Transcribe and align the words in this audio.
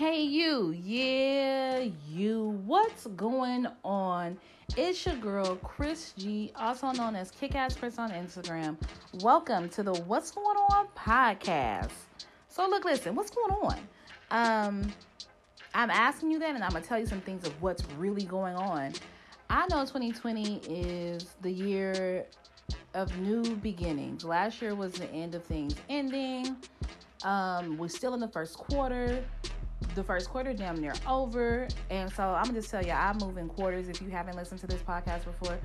Hey, 0.00 0.22
you, 0.22 0.70
yeah, 0.82 1.86
you, 2.08 2.58
what's 2.64 3.06
going 3.08 3.66
on? 3.84 4.38
It's 4.74 5.04
your 5.04 5.16
girl, 5.16 5.56
Chris 5.56 6.14
G, 6.16 6.52
also 6.56 6.90
known 6.92 7.14
as 7.14 7.30
Kick 7.30 7.54
Ass 7.54 7.76
Chris 7.76 7.98
on 7.98 8.10
Instagram. 8.12 8.78
Welcome 9.20 9.68
to 9.68 9.82
the 9.82 9.92
What's 9.92 10.30
Going 10.30 10.56
On 10.56 10.88
podcast. 10.96 11.90
So, 12.48 12.66
look, 12.66 12.86
listen, 12.86 13.14
what's 13.14 13.30
going 13.30 13.52
on? 13.52 13.78
Um, 14.30 14.90
I'm 15.74 15.90
asking 15.90 16.30
you 16.30 16.38
that, 16.38 16.54
and 16.54 16.64
I'm 16.64 16.70
gonna 16.70 16.82
tell 16.82 16.98
you 16.98 17.04
some 17.04 17.20
things 17.20 17.46
of 17.46 17.60
what's 17.60 17.84
really 17.98 18.24
going 18.24 18.56
on. 18.56 18.94
I 19.50 19.66
know 19.68 19.80
2020 19.80 20.62
is 20.66 21.26
the 21.42 21.52
year 21.52 22.24
of 22.94 23.14
new 23.18 23.54
beginnings. 23.56 24.24
Last 24.24 24.62
year 24.62 24.74
was 24.74 24.94
the 24.94 25.10
end 25.10 25.34
of 25.34 25.44
things 25.44 25.74
ending. 25.90 26.56
Um, 27.22 27.76
we're 27.76 27.88
still 27.88 28.14
in 28.14 28.20
the 28.20 28.28
first 28.28 28.56
quarter. 28.56 29.22
The 29.94 30.04
first 30.04 30.28
quarter 30.28 30.52
damn 30.52 30.80
near 30.80 30.94
over. 31.06 31.66
And 31.90 32.12
so 32.12 32.22
I'm 32.22 32.44
gonna 32.44 32.60
just 32.60 32.70
tell 32.70 32.84
you, 32.84 32.92
I 32.92 33.12
move 33.20 33.38
in 33.38 33.48
quarters. 33.48 33.88
If 33.88 34.00
you 34.00 34.10
haven't 34.10 34.36
listened 34.36 34.60
to 34.60 34.66
this 34.66 34.82
podcast 34.82 35.24
before, 35.24 35.58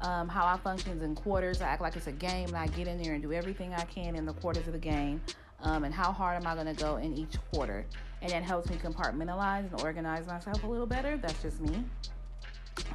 um, 0.00 0.28
how 0.28 0.46
I 0.46 0.56
functions 0.58 1.02
in 1.02 1.14
quarters. 1.14 1.60
I 1.60 1.66
act 1.66 1.82
like 1.82 1.96
it's 1.96 2.06
a 2.06 2.12
game 2.12 2.48
and 2.48 2.56
I 2.56 2.66
get 2.68 2.86
in 2.86 3.02
there 3.02 3.14
and 3.14 3.22
do 3.22 3.32
everything 3.32 3.72
I 3.74 3.84
can 3.84 4.16
in 4.16 4.26
the 4.26 4.34
quarters 4.34 4.66
of 4.66 4.72
the 4.72 4.78
game. 4.78 5.20
Um, 5.60 5.84
and 5.84 5.94
how 5.94 6.12
hard 6.12 6.36
am 6.36 6.46
I 6.46 6.54
gonna 6.54 6.74
go 6.74 6.96
in 6.96 7.16
each 7.16 7.36
quarter? 7.52 7.86
And 8.20 8.30
that 8.30 8.42
helps 8.42 8.68
me 8.68 8.76
compartmentalize 8.76 9.70
and 9.72 9.80
organize 9.80 10.26
myself 10.26 10.62
a 10.62 10.66
little 10.66 10.86
better. 10.86 11.16
That's 11.16 11.40
just 11.42 11.60
me. 11.60 11.84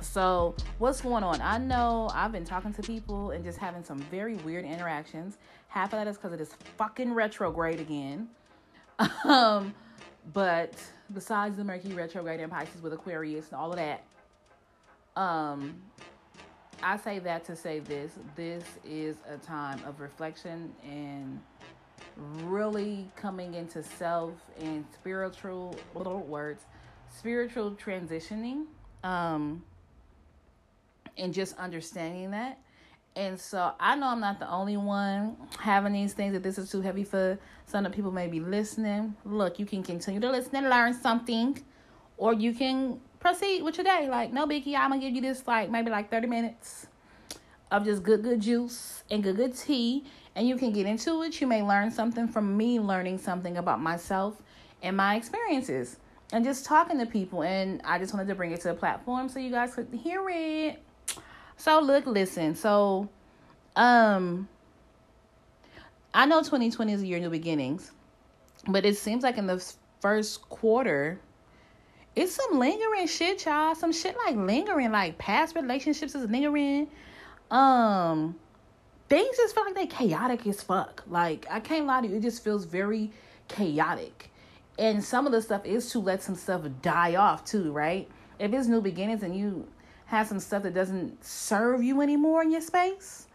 So, 0.02 0.56
what's 0.78 1.02
going 1.02 1.24
on? 1.24 1.42
I 1.42 1.58
know 1.58 2.10
I've 2.14 2.32
been 2.32 2.46
talking 2.46 2.74
to 2.74 2.82
people 2.82 3.32
and 3.32 3.44
just 3.44 3.58
having 3.58 3.84
some 3.84 4.00
very 4.12 4.36
weird 4.38 4.66
interactions. 4.66 5.38
Half 5.68 5.94
of 5.94 6.00
that 6.00 6.08
is 6.08 6.18
because 6.18 6.34
it 6.34 6.42
is 6.42 6.54
fucking 6.78 7.14
retrograde 7.14 7.80
again. 7.80 8.30
Um, 9.24 9.74
but 10.34 10.74
besides 11.14 11.58
the 11.58 11.64
Mercury 11.64 11.94
retrograde 11.94 12.40
and 12.40 12.52
Pisces 12.52 12.82
with 12.82 12.94
Aquarius 12.94 13.48
and 13.48 13.56
all 13.56 13.72
of 13.72 13.78
that, 13.78 14.04
um, 15.16 15.76
I 16.82 16.98
say 16.98 17.20
that 17.20 17.46
to 17.46 17.56
say 17.56 17.80
this: 17.80 18.14
this 18.36 18.64
is 18.86 19.18
a 19.28 19.38
time 19.38 19.80
of 19.86 20.00
reflection 20.00 20.74
and 20.84 21.40
really 22.44 23.10
coming 23.16 23.54
into 23.54 23.84
self 23.84 24.34
and 24.62 24.86
spiritual 24.94 25.76
little 25.96 26.22
words, 26.22 26.66
spiritual 27.10 27.72
transitioning. 27.72 28.66
Um, 29.04 29.64
and 31.20 31.34
just 31.34 31.58
understanding 31.58 32.32
that. 32.32 32.60
And 33.20 33.38
so 33.38 33.74
I 33.82 33.98
know 33.98 34.08
I'm 34.08 34.22
not 34.22 34.40
the 34.40 34.50
only 34.50 34.78
one 34.78 35.36
having 35.60 35.92
these 35.92 36.14
things 36.14 36.32
that 36.32 36.42
this 36.42 36.58
is 36.58 36.72
too 36.72 36.80
heavy 36.80 37.04
for 37.04 37.38
some 37.66 37.86
of 37.86 37.92
the 37.92 37.96
people 37.96 38.14
may 38.14 38.28
be 38.28 38.40
listening. 38.40 39.14
Look, 39.26 39.60
you 39.60 39.66
can 39.66 39.84
continue 39.84 40.22
to 40.22 40.32
listen 40.32 40.56
and 40.56 40.70
learn 40.70 40.94
something, 40.94 41.62
or 42.16 42.32
you 42.32 42.54
can 42.54 43.02
proceed 43.20 43.62
with 43.62 43.78
your 43.78 43.84
day. 43.84 44.08
Like, 44.10 44.32
no 44.32 44.48
biggie, 44.48 44.74
I'm 44.74 44.92
gonna 44.92 45.02
give 45.02 45.14
you 45.14 45.20
this 45.22 45.46
like 45.46 45.70
maybe 45.70 45.92
like 45.92 46.10
30 46.10 46.28
minutes 46.28 46.88
of 47.72 47.84
just 47.84 48.04
good, 48.04 48.24
good 48.24 48.40
juice 48.40 49.04
and 49.12 49.22
good, 49.22 49.36
good 49.36 49.54
tea, 49.54 50.06
and 50.34 50.48
you 50.48 50.56
can 50.56 50.72
get 50.72 50.86
into 50.86 51.22
it. 51.24 51.42
You 51.42 51.48
may 51.48 51.62
learn 51.62 51.92
something 51.92 52.26
from 52.26 52.56
me 52.56 52.80
learning 52.80 53.18
something 53.18 53.58
about 53.58 53.82
myself 53.82 54.42
and 54.82 54.96
my 54.96 55.18
experiences 55.18 55.98
and 56.32 56.46
just 56.46 56.64
talking 56.64 56.98
to 57.00 57.06
people. 57.06 57.44
And 57.44 57.82
I 57.84 58.00
just 58.00 58.14
wanted 58.14 58.30
to 58.30 58.36
bring 58.36 58.54
it 58.54 58.62
to 58.62 58.72
a 58.72 58.76
platform 58.76 59.28
so 59.28 59.40
you 59.40 59.52
guys 59.52 59.76
could 59.76 59.94
hear 59.94 60.26
it. 60.30 60.82
So 61.60 61.82
look, 61.82 62.06
listen. 62.06 62.56
So, 62.56 63.10
um, 63.76 64.48
I 66.14 66.26
know 66.26 66.40
2020 66.40 66.94
is 66.94 67.02
a 67.02 67.06
year 67.06 67.18
of 67.18 67.24
new 67.24 67.30
beginnings, 67.30 67.92
but 68.66 68.86
it 68.86 68.98
seems 68.98 69.24
like 69.24 69.38
in 69.38 69.46
the 69.46 69.62
first 70.00 70.48
quarter, 70.48 71.20
it's 72.16 72.34
some 72.34 72.58
lingering 72.58 73.08
shit, 73.08 73.46
y'all. 73.46 73.76
Some 73.76 73.92
shit 73.92 74.16
like 74.26 74.38
lingering, 74.38 74.94
like 74.94 75.18
past 75.18 75.54
relationships 75.54 76.16
is 76.16 76.30
lingering. 76.30 76.88
Um, 77.52 78.36
things 79.10 79.36
just 79.36 79.54
feel 79.54 79.66
like 79.66 79.76
they 79.76 79.88
chaotic 79.88 80.48
as 80.48 80.64
fuck. 80.64 81.04
Like 81.10 81.46
I 81.52 81.60
can't 81.60 81.86
lie 81.86 82.00
to 82.02 82.08
you, 82.08 82.16
it 82.16 82.22
just 82.22 82.42
feels 82.42 82.64
very 82.64 83.12
chaotic. 83.50 84.32
And 84.78 85.04
some 85.04 85.26
of 85.26 85.34
the 85.34 85.42
stuff 85.42 85.66
is 85.66 85.92
to 85.92 86.00
let 86.00 86.24
some 86.24 86.36
stuff 86.36 86.62
die 86.82 87.16
off 87.16 87.44
too, 87.44 87.74
right? 87.74 88.10
If 88.40 88.54
it's 88.54 88.70
new 88.70 88.80
beginnings 88.80 89.24
and 89.24 89.36
you 89.36 89.68
have 90.10 90.28
some 90.28 90.40
stuff 90.40 90.64
that 90.64 90.74
doesn't 90.74 91.24
serve 91.24 91.84
you 91.84 92.02
anymore 92.02 92.42
in 92.42 92.52
your 92.52 92.62
space. 92.62 93.28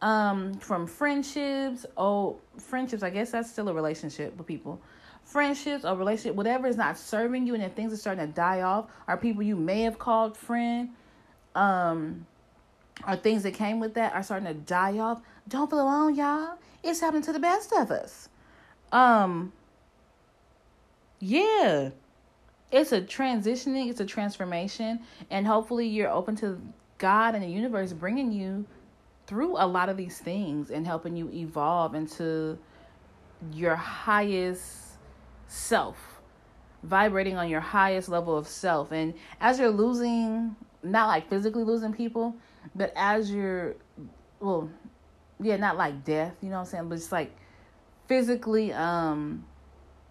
Um, 0.00 0.54
from 0.54 0.86
friendships, 0.86 1.84
oh, 1.96 2.38
friendships, 2.58 3.02
I 3.02 3.10
guess 3.10 3.32
that's 3.32 3.50
still 3.50 3.68
a 3.68 3.74
relationship 3.74 4.36
with 4.36 4.46
people. 4.46 4.80
Friendships 5.24 5.84
or 5.84 5.96
relationship, 5.96 6.36
whatever 6.36 6.68
is 6.68 6.76
not 6.76 6.96
serving 6.96 7.46
you 7.46 7.54
and 7.54 7.62
if 7.62 7.72
things 7.72 7.92
are 7.92 7.96
starting 7.96 8.24
to 8.26 8.32
die 8.32 8.62
off, 8.62 8.86
are 9.08 9.16
people 9.16 9.42
you 9.42 9.56
may 9.56 9.82
have 9.82 9.98
called 9.98 10.36
friend, 10.36 10.90
um, 11.56 12.24
or 13.06 13.16
things 13.16 13.42
that 13.42 13.54
came 13.54 13.80
with 13.80 13.94
that 13.94 14.14
are 14.14 14.22
starting 14.22 14.46
to 14.46 14.54
die 14.54 14.98
off. 14.98 15.20
Don't 15.48 15.68
feel 15.68 15.80
alone, 15.80 16.14
y'all. 16.14 16.56
It's 16.84 17.00
happening 17.00 17.22
to 17.22 17.32
the 17.32 17.40
best 17.40 17.72
of 17.72 17.90
us. 17.90 18.28
Um, 18.92 19.52
yeah 21.18 21.90
it's 22.72 22.92
a 22.92 23.00
transitioning, 23.00 23.90
it's 23.90 24.00
a 24.00 24.06
transformation, 24.06 25.00
and 25.30 25.46
hopefully 25.46 25.86
you're 25.86 26.10
open 26.10 26.34
to 26.36 26.60
God 26.98 27.34
and 27.34 27.44
the 27.44 27.48
universe 27.48 27.92
bringing 27.92 28.32
you 28.32 28.64
through 29.26 29.56
a 29.56 29.66
lot 29.66 29.88
of 29.88 29.96
these 29.96 30.18
things 30.18 30.70
and 30.70 30.86
helping 30.86 31.16
you 31.16 31.30
evolve 31.32 31.94
into 31.94 32.58
your 33.52 33.76
highest 33.76 34.96
self, 35.48 35.96
vibrating 36.82 37.36
on 37.36 37.48
your 37.48 37.60
highest 37.60 38.08
level 38.08 38.36
of 38.36 38.48
self. 38.48 38.90
And 38.90 39.14
as 39.40 39.58
you're 39.58 39.70
losing, 39.70 40.56
not 40.82 41.08
like 41.08 41.28
physically 41.28 41.64
losing 41.64 41.92
people, 41.92 42.34
but 42.74 42.92
as 42.96 43.30
you're, 43.30 43.76
well, 44.40 44.70
yeah, 45.40 45.56
not 45.56 45.76
like 45.76 46.04
death, 46.04 46.34
you 46.40 46.48
know 46.48 46.56
what 46.56 46.60
I'm 46.62 46.66
saying, 46.66 46.88
but 46.88 46.94
it's 46.96 47.12
like 47.12 47.36
physically 48.08 48.72
um 48.72 49.44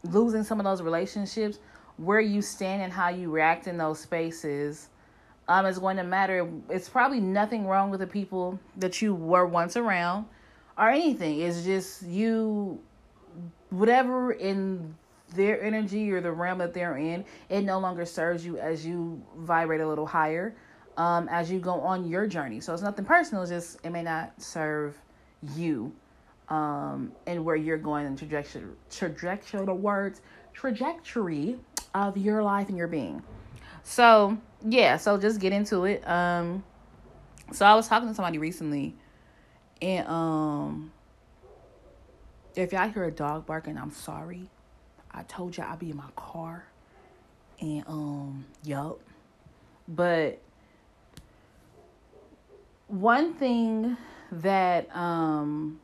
losing 0.03 0.43
some 0.43 0.59
of 0.59 0.63
those 0.63 0.81
relationships 0.81 1.59
where 1.97 2.19
you 2.19 2.41
stand 2.41 2.81
and 2.81 2.91
how 2.91 3.09
you 3.09 3.29
react 3.29 3.67
in 3.67 3.77
those 3.77 3.99
spaces 3.99 4.89
um, 5.47 5.65
is 5.65 5.79
going 5.79 5.97
to 5.97 6.03
matter. 6.03 6.49
It's 6.69 6.89
probably 6.89 7.19
nothing 7.19 7.65
wrong 7.65 7.91
with 7.91 7.99
the 7.99 8.07
people 8.07 8.59
that 8.77 9.01
you 9.01 9.13
were 9.13 9.45
once 9.45 9.75
around 9.75 10.25
or 10.77 10.89
anything. 10.89 11.41
It's 11.41 11.63
just 11.63 12.03
you, 12.03 12.79
whatever 13.69 14.31
in 14.31 14.95
their 15.35 15.61
energy 15.61 16.11
or 16.11 16.21
the 16.21 16.31
realm 16.31 16.57
that 16.59 16.73
they're 16.73 16.97
in, 16.97 17.25
it 17.49 17.61
no 17.61 17.79
longer 17.79 18.05
serves 18.05 18.45
you 18.45 18.57
as 18.57 18.85
you 18.85 19.21
vibrate 19.37 19.81
a 19.81 19.87
little 19.87 20.05
higher 20.05 20.55
um, 20.97 21.27
as 21.29 21.51
you 21.51 21.59
go 21.59 21.79
on 21.81 22.07
your 22.07 22.27
journey. 22.27 22.59
So 22.59 22.73
it's 22.73 22.83
nothing 22.83 23.05
personal, 23.05 23.43
it's 23.43 23.51
just 23.51 23.77
it 23.83 23.91
may 23.91 24.03
not 24.03 24.33
serve 24.41 24.97
you 25.55 25.91
um, 26.49 27.11
and 27.27 27.43
where 27.43 27.55
you're 27.55 27.77
going 27.77 28.05
in 28.05 28.15
trajectory, 28.15 28.63
trajectory, 28.89 29.65
the 29.65 29.73
words, 29.73 30.21
trajectory 30.53 31.57
of 31.93 32.17
your 32.17 32.43
life 32.43 32.69
and 32.69 32.77
your 32.77 32.87
being. 32.87 33.21
So, 33.83 34.37
yeah, 34.63 34.97
so 34.97 35.17
just 35.17 35.39
get 35.39 35.53
into 35.53 35.85
it. 35.85 36.07
Um 36.07 36.63
so 37.51 37.65
I 37.65 37.75
was 37.75 37.87
talking 37.87 38.07
to 38.07 38.15
somebody 38.15 38.37
recently 38.37 38.95
and 39.81 40.07
um 40.07 40.91
if 42.55 42.73
y'all 42.73 42.89
hear 42.89 43.05
a 43.05 43.11
dog 43.11 43.45
barking, 43.45 43.77
I'm 43.77 43.91
sorry. 43.91 44.49
I 45.11 45.23
told 45.23 45.57
y'all 45.57 45.71
I'd 45.71 45.79
be 45.79 45.91
in 45.91 45.97
my 45.97 46.09
car. 46.15 46.65
And 47.59 47.83
um 47.87 48.45
yup. 48.63 48.99
But 49.87 50.39
one 52.87 53.33
thing 53.33 53.97
that 54.31 54.93
um 54.95 55.79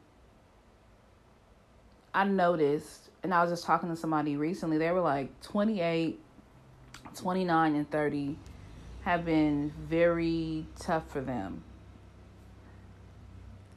I 2.14 2.24
noticed 2.24 3.07
and 3.24 3.34
I 3.34 3.42
was 3.42 3.52
just 3.52 3.66
talking 3.66 3.90
to 3.90 3.96
somebody 3.96 4.38
recently, 4.38 4.78
they 4.78 4.92
were 4.92 5.02
like 5.02 5.42
28, 5.42 6.20
29, 7.16 7.76
and 7.76 7.90
30 7.90 8.38
have 9.04 9.26
been 9.26 9.72
very 9.88 10.66
tough 10.80 11.10
for 11.10 11.22
them. 11.22 11.64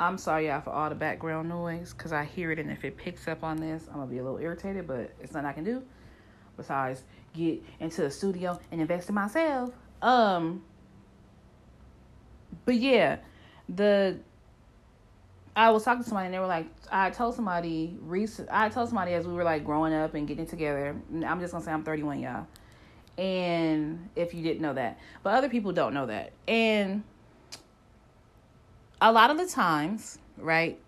I'm 0.00 0.16
sorry, 0.16 0.46
y'all, 0.46 0.62
for 0.62 0.70
all 0.70 0.88
the 0.88 0.94
background 0.94 1.48
noise 1.48 1.92
because 1.92 2.12
I 2.12 2.24
hear 2.24 2.50
it, 2.52 2.58
and 2.58 2.70
if 2.70 2.84
it 2.84 2.96
picks 2.96 3.28
up 3.28 3.44
on 3.44 3.58
this, 3.58 3.86
I'm 3.88 3.96
gonna 3.96 4.06
be 4.06 4.18
a 4.18 4.24
little 4.24 4.38
irritated, 4.38 4.86
but 4.86 5.12
it's 5.20 5.32
nothing 5.32 5.46
I 5.46 5.52
can 5.52 5.64
do 5.64 5.82
besides 6.56 7.02
get 7.34 7.62
into 7.80 8.02
the 8.02 8.10
studio 8.10 8.58
and 8.72 8.80
invest 8.80 9.08
in 9.08 9.14
myself. 9.14 9.70
Um, 10.02 10.62
but 12.64 12.76
yeah, 12.76 13.18
the 13.68 14.18
I 15.56 15.70
was 15.70 15.84
talking 15.84 16.02
to 16.02 16.08
somebody 16.08 16.26
and 16.26 16.34
they 16.34 16.38
were 16.38 16.46
like, 16.46 16.66
I 16.90 17.10
told 17.10 17.34
somebody 17.34 17.96
recent, 18.02 18.48
I 18.50 18.68
told 18.68 18.88
somebody 18.88 19.14
as 19.14 19.26
we 19.26 19.34
were 19.34 19.44
like 19.44 19.64
growing 19.64 19.92
up 19.92 20.14
and 20.14 20.26
getting 20.26 20.46
together. 20.46 20.96
I'm 21.12 21.40
just 21.40 21.52
gonna 21.52 21.64
say 21.64 21.72
I'm 21.72 21.82
31, 21.82 22.20
y'all. 22.20 22.46
And 23.18 24.08
if 24.16 24.32
you 24.32 24.42
didn't 24.42 24.62
know 24.62 24.74
that, 24.74 24.98
but 25.22 25.34
other 25.34 25.48
people 25.48 25.72
don't 25.72 25.92
know 25.92 26.06
that. 26.06 26.32
And 26.48 27.02
a 29.00 29.12
lot 29.12 29.30
of 29.30 29.38
the 29.38 29.46
times, 29.46 30.18
right, 30.38 30.78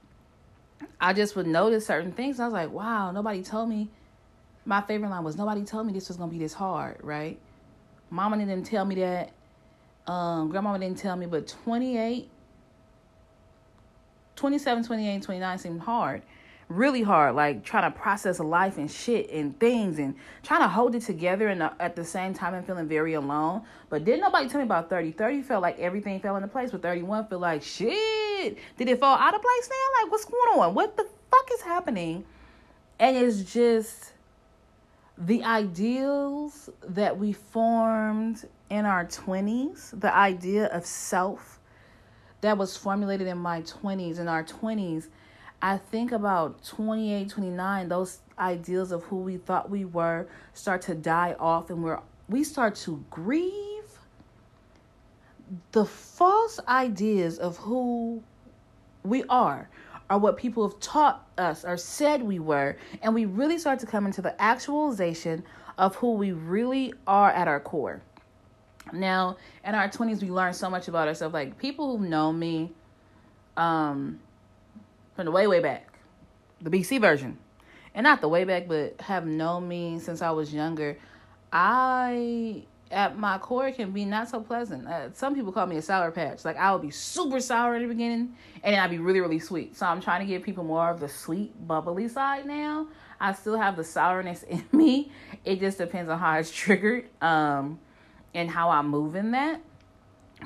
I 1.01 1.13
just 1.13 1.37
would 1.37 1.47
notice 1.47 1.87
certain 1.87 2.13
things. 2.13 2.41
I 2.41 2.45
was 2.45 2.55
like, 2.55 2.71
wow, 2.71 3.11
nobody 3.11 3.43
told 3.43 3.69
me 3.69 3.91
my 4.65 4.81
favorite 4.81 5.11
line 5.11 5.25
was 5.25 5.37
nobody 5.37 5.65
told 5.65 5.87
me 5.87 5.93
this 5.93 6.09
was 6.09 6.17
gonna 6.17 6.31
be 6.31 6.39
this 6.39 6.55
hard, 6.55 6.99
right? 7.03 7.39
Mama 8.11 8.39
didn't 8.39 8.65
tell 8.65 8.85
me 8.85 8.97
that. 8.97 9.33
Um, 10.07 10.49
grandmama 10.51 10.79
didn't 10.79 10.99
tell 10.99 11.17
me, 11.17 11.27
but 11.27 11.47
28, 11.47 12.29
27, 14.37 14.85
28, 14.85 15.23
29 15.23 15.59
seemed 15.59 15.81
hard. 15.81 16.23
Really 16.69 17.03
hard, 17.03 17.35
like 17.35 17.65
trying 17.65 17.91
to 17.91 17.99
process 17.99 18.41
life 18.41 18.79
and 18.79 18.91
shit 18.91 19.29
and 19.31 19.59
things 19.61 19.99
and 19.99 20.15
trying 20.43 20.61
to 20.61 20.69
hold 20.69 20.95
it 20.95 21.03
together 21.03 21.49
and 21.49 21.63
uh, 21.63 21.71
at 21.79 21.97
the 21.97 22.05
same 22.05 22.33
time 22.33 22.55
and 22.55 22.67
feeling 22.67 22.89
very 22.89 23.13
alone. 23.15 23.63
But 23.91 24.05
didn't 24.05 24.21
nobody 24.21 24.49
tell 24.49 24.59
me 24.59 24.65
about 24.65 24.89
30. 24.89 25.13
30 25.13 25.43
felt 25.43 25.61
like 25.61 25.79
everything 25.79 26.19
fell 26.21 26.37
into 26.37 26.49
place, 26.49 26.71
but 26.71 26.81
31 26.81 27.27
feel 27.27 27.41
like 27.41 27.63
shit. 27.63 28.57
Did 28.79 28.89
it 28.89 29.01
fall 29.01 29.19
out 29.19 29.35
of 29.35 29.43
place 29.43 29.69
now? 29.69 30.03
Like, 30.03 30.13
what's 30.13 30.25
going 30.25 30.61
on? 30.61 30.75
What 30.75 30.97
the 30.97 31.07
fuck 31.31 31.49
is 31.53 31.61
happening? 31.61 32.25
And 32.99 33.17
it's 33.17 33.53
just 33.53 34.13
the 35.19 35.45
ideals 35.45 36.71
that 36.89 37.19
we 37.19 37.33
formed 37.33 38.49
in 38.71 38.87
our 38.87 39.05
20s, 39.05 39.99
the 40.01 40.15
idea 40.15 40.67
of 40.67 40.87
self 40.87 41.61
that 42.43 42.59
was 42.59 42.77
formulated 42.77 43.27
in 43.27 43.39
my 43.39 43.63
20s, 43.63 44.19
in 44.19 44.29
our 44.29 44.45
20s, 44.45 45.09
I 45.63 45.79
think 45.79 46.13
about 46.13 46.63
28, 46.65 47.29
29, 47.29 47.89
those 47.89 48.19
ideals 48.39 48.93
of 48.93 49.05
who 49.05 49.17
we 49.17 49.37
thought 49.37 49.71
we 49.71 49.85
were 49.85 50.27
start 50.53 50.83
to 50.83 50.95
die 50.95 51.37
off 51.39 51.71
and 51.71 51.83
we're 51.83 52.01
we 52.29 52.43
start 52.43 52.75
to 52.75 53.05
grieve 53.11 53.99
the 55.73 55.85
false 55.85 56.59
ideas 56.67 57.39
of 57.39 57.57
who 57.59 58.23
we 59.05 59.23
are 59.25 59.69
are 60.09 60.19
what 60.19 60.37
people 60.37 60.69
have 60.69 60.79
taught 60.81 61.27
us 61.39 61.65
or 61.65 61.77
said 61.77 62.23
we 62.23 62.39
were, 62.39 62.77
and 63.03 63.15
we 63.15 63.25
really 63.25 63.59
start 63.59 63.79
to 63.79 63.87
come 63.87 64.07
into 64.07 64.21
the 64.21 64.41
actualization 64.41 65.43
of 65.79 65.95
who 65.97 66.15
we 66.15 66.33
really 66.33 66.93
are 67.07 67.31
at 67.31 67.49
our 67.49 67.61
core. 67.61 68.03
Now, 68.93 69.37
in 69.65 69.75
our 69.75 69.89
20s, 69.89 70.23
we 70.23 70.31
learn 70.31 70.53
so 70.53 70.69
much 70.69 70.89
about 70.89 71.09
ourselves. 71.09 71.33
Like 71.33 71.59
people 71.59 71.97
who 71.97 72.07
know 72.07 72.33
me 72.33 72.73
um, 73.57 74.21
from 75.15 75.27
the 75.27 75.31
way, 75.31 75.47
way 75.47 75.61
back, 75.61 75.93
the 76.61 76.71
BC 76.71 77.01
version, 77.01 77.39
and 77.95 78.05
not 78.05 78.21
the 78.21 78.29
way 78.29 78.45
back, 78.45 78.69
but 78.69 79.01
have 79.01 79.27
known 79.27 79.69
me 79.69 79.99
since 79.99 80.23
I 80.23 80.31
was 80.31 80.53
younger. 80.53 80.97
I 81.53 82.65
at 82.93 83.19
my 83.19 83.39
core 83.39 83.73
can 83.73 83.91
be 83.91 84.05
not 84.05 84.29
so 84.29 84.41
pleasant. 84.41 84.87
Uh, 84.87 85.13
some 85.15 85.35
people 85.35 85.51
call 85.51 85.67
me 85.67 85.77
a 85.79 85.83
sour 85.83 86.11
patch. 86.11 86.45
Like 86.45 86.57
I 86.57 86.73
would 86.73 86.83
be 86.83 86.91
super 86.91 87.41
sour 87.41 87.75
in 87.75 87.83
the 87.83 87.89
beginning, 87.89 88.37
and 88.63 88.77
I'd 88.77 88.91
be 88.91 88.99
really 88.99 89.21
really 89.21 89.39
sweet. 89.39 89.77
So 89.77 89.87
I'm 89.87 90.01
trying 90.01 90.21
to 90.21 90.27
give 90.27 90.43
people 90.43 90.65
more 90.65 90.91
of 90.91 91.01
the 91.01 91.09
sweet 91.09 91.53
bubbly 91.67 92.09
side 92.09 92.47
now. 92.47 92.87
I 93.21 93.33
still 93.33 93.57
have 93.57 93.77
the 93.77 93.85
sourness 93.85 94.43
in 94.49 94.65
me. 94.73 95.11
It 95.45 95.61
just 95.61 95.79
depends 95.79 96.11
on 96.11 96.19
how 96.19 96.39
it's 96.39 96.51
triggered, 96.51 97.09
um, 97.21 97.79
and 98.35 98.51
how 98.51 98.71
I 98.71 98.83
move 98.83 99.15
in 99.15 99.31
that. 99.33 99.61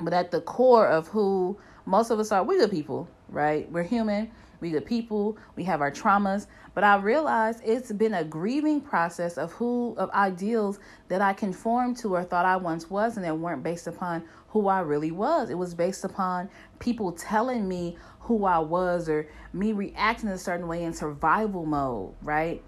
But 0.01 0.13
at 0.13 0.31
the 0.31 0.41
core 0.41 0.87
of 0.87 1.07
who 1.07 1.57
most 1.85 2.11
of 2.11 2.19
us 2.19 2.31
are, 2.31 2.43
we're 2.43 2.59
good 2.59 2.71
people, 2.71 3.07
right? 3.29 3.69
We're 3.71 3.83
human 3.83 4.31
we 4.59 4.71
the 4.71 4.81
people, 4.81 5.37
we 5.55 5.63
have 5.63 5.81
our 5.81 5.91
traumas. 5.91 6.47
But 6.73 6.83
I 6.83 6.97
realize 6.97 7.61
it's 7.63 7.91
been 7.91 8.13
a 8.13 8.23
grieving 8.23 8.81
process 8.81 9.37
of 9.37 9.51
who 9.53 9.95
of 9.97 10.09
ideals 10.11 10.79
that 11.07 11.21
I 11.21 11.33
conformed 11.33 11.97
to 11.97 12.15
or 12.15 12.23
thought 12.23 12.45
I 12.45 12.57
once 12.57 12.89
was 12.89 13.17
and 13.17 13.25
that 13.25 13.37
weren't 13.37 13.63
based 13.63 13.87
upon 13.87 14.23
who 14.49 14.67
I 14.67 14.79
really 14.79 15.11
was. 15.11 15.49
It 15.49 15.57
was 15.57 15.73
based 15.73 16.03
upon 16.03 16.49
people 16.79 17.11
telling 17.11 17.67
me 17.67 17.97
who 18.21 18.45
I 18.45 18.59
was 18.59 19.09
or 19.09 19.27
me 19.53 19.73
reacting 19.73 20.29
a 20.29 20.37
certain 20.37 20.67
way 20.67 20.83
in 20.83 20.93
survival 20.93 21.65
mode, 21.65 22.13
right? 22.21 22.63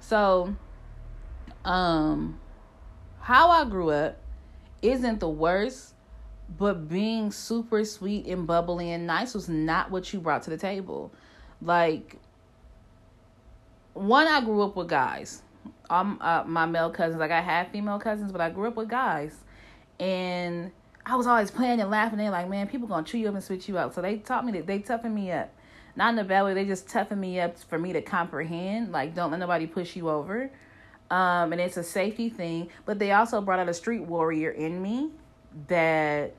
So 0.00 0.54
um 1.64 2.38
how 3.20 3.50
I 3.50 3.64
grew 3.64 3.90
up 3.90 4.20
isn't 4.84 5.20
the 5.20 5.28
worst, 5.28 5.94
but 6.58 6.88
being 6.88 7.32
super 7.32 7.84
sweet 7.84 8.26
and 8.26 8.46
bubbly 8.46 8.92
and 8.92 9.06
nice 9.06 9.34
was 9.34 9.48
not 9.48 9.90
what 9.90 10.12
you 10.12 10.20
brought 10.20 10.42
to 10.42 10.50
the 10.50 10.58
table. 10.58 11.10
Like, 11.62 12.18
one, 13.94 14.28
I 14.28 14.40
grew 14.42 14.62
up 14.62 14.76
with 14.76 14.88
guys. 14.88 15.42
Um, 15.88 16.18
uh, 16.20 16.44
my 16.46 16.66
male 16.66 16.90
cousins, 16.90 17.18
like 17.18 17.30
I 17.30 17.40
have 17.40 17.68
female 17.68 17.98
cousins, 17.98 18.30
but 18.30 18.40
I 18.40 18.50
grew 18.50 18.68
up 18.68 18.76
with 18.76 18.88
guys, 18.88 19.34
and 19.98 20.70
I 21.06 21.16
was 21.16 21.26
always 21.26 21.50
playing 21.50 21.80
and 21.80 21.90
laughing. 21.90 22.18
They're 22.18 22.30
like, 22.30 22.48
man, 22.48 22.66
people 22.68 22.88
gonna 22.88 23.06
chew 23.06 23.18
you 23.18 23.28
up 23.28 23.34
and 23.34 23.42
spit 23.42 23.66
you 23.68 23.78
out. 23.78 23.94
So 23.94 24.02
they 24.02 24.18
taught 24.18 24.44
me 24.44 24.52
that 24.52 24.66
they 24.66 24.80
toughen 24.80 25.14
me 25.14 25.32
up, 25.32 25.50
not 25.96 26.12
in 26.12 26.18
a 26.18 26.24
bad 26.24 26.42
way. 26.44 26.54
They 26.54 26.64
just 26.66 26.88
toughen 26.88 27.20
me 27.20 27.40
up 27.40 27.58
for 27.58 27.78
me 27.78 27.92
to 27.94 28.02
comprehend. 28.02 28.92
Like, 28.92 29.14
don't 29.14 29.30
let 29.30 29.40
nobody 29.40 29.66
push 29.66 29.96
you 29.96 30.10
over. 30.10 30.50
Um, 31.10 31.52
and 31.52 31.60
it's 31.60 31.76
a 31.76 31.82
safety 31.82 32.28
thing. 32.28 32.68
But 32.84 32.98
they 32.98 33.12
also 33.12 33.40
brought 33.40 33.58
out 33.58 33.68
a 33.68 33.74
street 33.74 34.00
warrior 34.00 34.50
in 34.50 34.80
me 34.82 35.10
that 35.68 36.34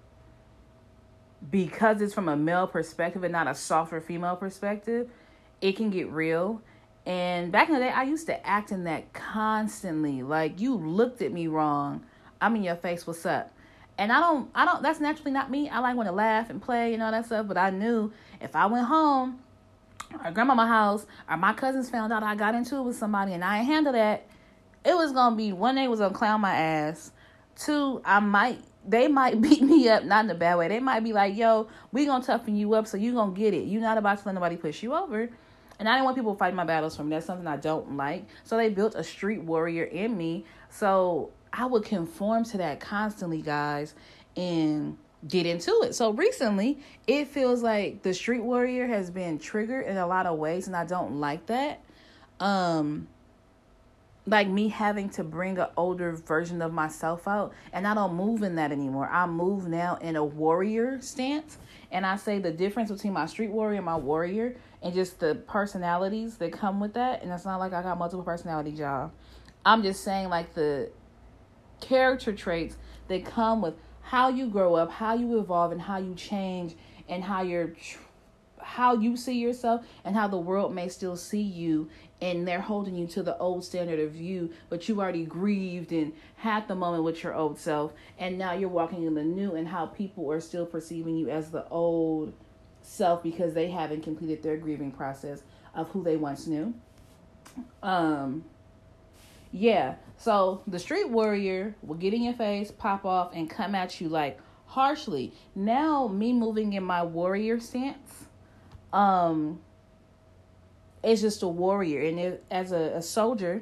because 1.51 2.01
it's 2.01 2.13
from 2.13 2.27
a 2.27 2.35
male 2.35 2.67
perspective 2.67 3.23
and 3.23 3.31
not 3.31 3.47
a 3.47 3.55
softer 3.55 4.01
female 4.01 4.35
perspective, 4.35 5.09
it 5.61 5.73
can 5.73 5.89
get 5.89 6.09
real. 6.09 6.61
And 7.05 7.51
back 7.51 7.67
in 7.69 7.75
the 7.75 7.79
day, 7.79 7.89
I 7.89 8.03
used 8.03 8.25
to 8.27 8.47
act 8.47 8.71
in 8.71 8.85
that 8.85 9.13
constantly. 9.13 10.23
Like 10.23 10.59
you 10.59 10.75
looked 10.75 11.21
at 11.21 11.31
me 11.31 11.47
wrong, 11.47 12.03
I'm 12.41 12.55
in 12.55 12.63
your 12.63 12.75
face. 12.75 13.05
What's 13.05 13.25
up? 13.25 13.51
And 13.97 14.11
I 14.11 14.19
don't, 14.19 14.49
I 14.53 14.65
don't. 14.65 14.81
That's 14.83 14.99
naturally 14.99 15.31
not 15.31 15.49
me. 15.49 15.69
I 15.69 15.79
like 15.79 15.95
want 15.95 16.09
to 16.09 16.13
laugh 16.13 16.49
and 16.49 16.61
play 16.61 16.93
and 16.93 17.01
all 17.01 17.11
that 17.11 17.27
stuff. 17.27 17.47
But 17.47 17.57
I 17.57 17.69
knew 17.69 18.11
if 18.41 18.55
I 18.55 18.65
went 18.65 18.87
home, 18.87 19.39
or 20.23 20.31
grandmama 20.31 20.67
house, 20.67 21.05
or 21.29 21.37
my 21.37 21.53
cousins 21.53 21.89
found 21.89 22.11
out 22.11 22.23
I 22.23 22.35
got 22.35 22.55
into 22.55 22.75
it 22.77 22.83
with 22.83 22.97
somebody 22.97 23.33
and 23.33 23.43
I 23.43 23.57
handle 23.57 23.93
that, 23.93 24.25
it 24.85 24.95
was 24.95 25.11
gonna 25.11 25.35
be 25.35 25.51
one 25.51 25.75
day 25.75 25.87
was 25.87 25.99
gonna 25.99 26.13
clown 26.13 26.41
my 26.41 26.55
ass. 26.55 27.11
Two, 27.55 28.01
I 28.05 28.19
might 28.19 28.59
they 28.87 29.07
might 29.07 29.41
beat 29.41 29.61
me 29.61 29.89
up, 29.89 30.03
not 30.03 30.25
in 30.25 30.31
a 30.31 30.35
bad 30.35 30.57
way. 30.57 30.67
They 30.67 30.79
might 30.79 31.03
be 31.03 31.13
like, 31.13 31.35
yo, 31.35 31.67
we 31.91 32.05
gonna 32.05 32.23
toughen 32.23 32.55
you 32.55 32.73
up 32.75 32.87
so 32.87 32.97
you 32.97 33.13
gonna 33.13 33.33
get 33.33 33.53
it. 33.53 33.65
You're 33.65 33.81
not 33.81 33.97
about 33.97 34.19
to 34.19 34.27
let 34.27 34.35
nobody 34.35 34.57
push 34.57 34.83
you 34.83 34.93
over. 34.93 35.29
And 35.77 35.89
I 35.89 35.93
didn't 35.93 36.05
want 36.05 36.15
people 36.15 36.35
fighting 36.35 36.55
my 36.55 36.63
battles 36.63 36.95
for 36.95 37.03
me. 37.03 37.09
That's 37.09 37.25
something 37.25 37.47
I 37.47 37.57
don't 37.57 37.97
like. 37.97 38.25
So 38.43 38.55
they 38.55 38.69
built 38.69 38.95
a 38.95 39.03
street 39.03 39.41
warrior 39.41 39.83
in 39.83 40.15
me. 40.17 40.45
So 40.69 41.31
I 41.51 41.65
would 41.65 41.83
conform 41.83 42.45
to 42.45 42.57
that 42.59 42.79
constantly, 42.79 43.41
guys, 43.41 43.93
and 44.37 44.97
get 45.27 45.45
into 45.45 45.81
it. 45.83 45.95
So 45.95 46.11
recently, 46.11 46.79
it 47.07 47.27
feels 47.27 47.61
like 47.61 48.03
the 48.03 48.13
street 48.13 48.41
warrior 48.41 48.87
has 48.87 49.09
been 49.09 49.39
triggered 49.39 49.85
in 49.85 49.97
a 49.97 50.07
lot 50.07 50.25
of 50.25 50.37
ways, 50.37 50.67
and 50.67 50.75
I 50.75 50.85
don't 50.85 51.19
like 51.19 51.45
that. 51.47 51.81
Um, 52.39 53.07
like 54.27 54.47
me 54.47 54.69
having 54.69 55.09
to 55.09 55.23
bring 55.23 55.57
an 55.59 55.67
older 55.77 56.13
version 56.13 56.61
of 56.61 56.73
myself 56.73 57.27
out 57.27 57.53
and 57.73 57.87
i 57.87 57.93
don't 57.93 58.15
move 58.15 58.41
in 58.43 58.55
that 58.55 58.71
anymore. 58.71 59.07
I 59.07 59.25
move 59.27 59.67
now 59.67 59.97
in 60.01 60.15
a 60.15 60.23
warrior 60.23 60.99
stance 61.01 61.57
and 61.91 62.05
i 62.05 62.15
say 62.15 62.39
the 62.39 62.51
difference 62.51 62.91
between 62.91 63.13
my 63.13 63.25
street 63.25 63.51
warrior 63.51 63.77
and 63.77 63.85
my 63.85 63.95
warrior 63.95 64.55
and 64.81 64.93
just 64.93 65.19
the 65.19 65.35
personalities 65.47 66.37
that 66.37 66.51
come 66.51 66.79
with 66.79 66.93
that 66.93 67.21
and 67.21 67.31
it's 67.31 67.45
not 67.45 67.59
like 67.59 67.73
i 67.73 67.81
got 67.81 67.97
multiple 67.97 68.23
personality 68.23 68.71
y'all 68.71 69.11
i'm 69.65 69.83
just 69.83 70.03
saying 70.03 70.29
like 70.29 70.53
the 70.53 70.89
character 71.81 72.33
traits 72.33 72.77
that 73.07 73.25
come 73.25 73.61
with 73.61 73.75
how 74.01 74.29
you 74.29 74.47
grow 74.47 74.75
up 74.75 74.91
how 74.91 75.13
you 75.13 75.39
evolve 75.39 75.71
and 75.71 75.81
how 75.81 75.97
you 75.97 76.15
change 76.15 76.75
and 77.07 77.23
how 77.23 77.43
you're 77.43 77.73
how 78.65 78.95
you 78.95 79.15
see 79.15 79.37
yourself 79.37 79.85
and 80.03 80.15
how 80.15 80.27
the 80.27 80.37
world 80.37 80.73
may 80.73 80.89
still 80.89 81.15
see 81.15 81.41
you 81.41 81.87
and 82.25 82.47
they're 82.47 82.59
holding 82.59 82.95
you 82.95 83.05
to 83.05 83.21
the 83.21 83.37
old 83.37 83.63
standard 83.63 83.99
of 83.99 84.15
you, 84.15 84.49
but 84.69 84.89
you 84.89 84.99
already 84.99 85.25
grieved 85.25 85.91
and 85.91 86.11
had 86.37 86.67
the 86.67 86.73
moment 86.73 87.03
with 87.03 87.21
your 87.23 87.35
old 87.35 87.59
self, 87.59 87.93
and 88.17 88.35
now 88.35 88.51
you're 88.51 88.67
walking 88.67 89.03
in 89.03 89.13
the 89.13 89.23
new, 89.23 89.53
and 89.53 89.67
how 89.67 89.85
people 89.85 90.31
are 90.31 90.41
still 90.41 90.65
perceiving 90.65 91.15
you 91.15 91.29
as 91.29 91.51
the 91.51 91.67
old 91.69 92.33
self 92.81 93.21
because 93.21 93.53
they 93.53 93.69
haven't 93.69 94.01
completed 94.01 94.41
their 94.41 94.57
grieving 94.57 94.91
process 94.91 95.43
of 95.75 95.87
who 95.89 96.03
they 96.03 96.17
once 96.17 96.47
knew. 96.47 96.73
Um, 97.83 98.43
yeah, 99.51 99.93
so 100.17 100.63
the 100.65 100.79
street 100.79 101.07
warrior 101.07 101.75
will 101.83 101.95
get 101.95 102.15
in 102.15 102.23
your 102.23 102.33
face, 102.33 102.71
pop 102.71 103.05
off, 103.05 103.33
and 103.35 103.47
come 103.47 103.75
at 103.75 104.01
you 104.01 104.09
like 104.09 104.39
harshly. 104.65 105.31
Now, 105.53 106.07
me 106.07 106.33
moving 106.33 106.73
in 106.73 106.83
my 106.83 107.03
warrior 107.03 107.59
stance, 107.59 108.25
um, 108.91 109.59
is 111.05 111.21
just 111.21 111.43
a 111.43 111.47
warrior. 111.47 112.01
And 112.01 112.19
if, 112.19 112.33
as 112.51 112.71
a, 112.71 112.93
a 112.95 113.01
soldier, 113.01 113.61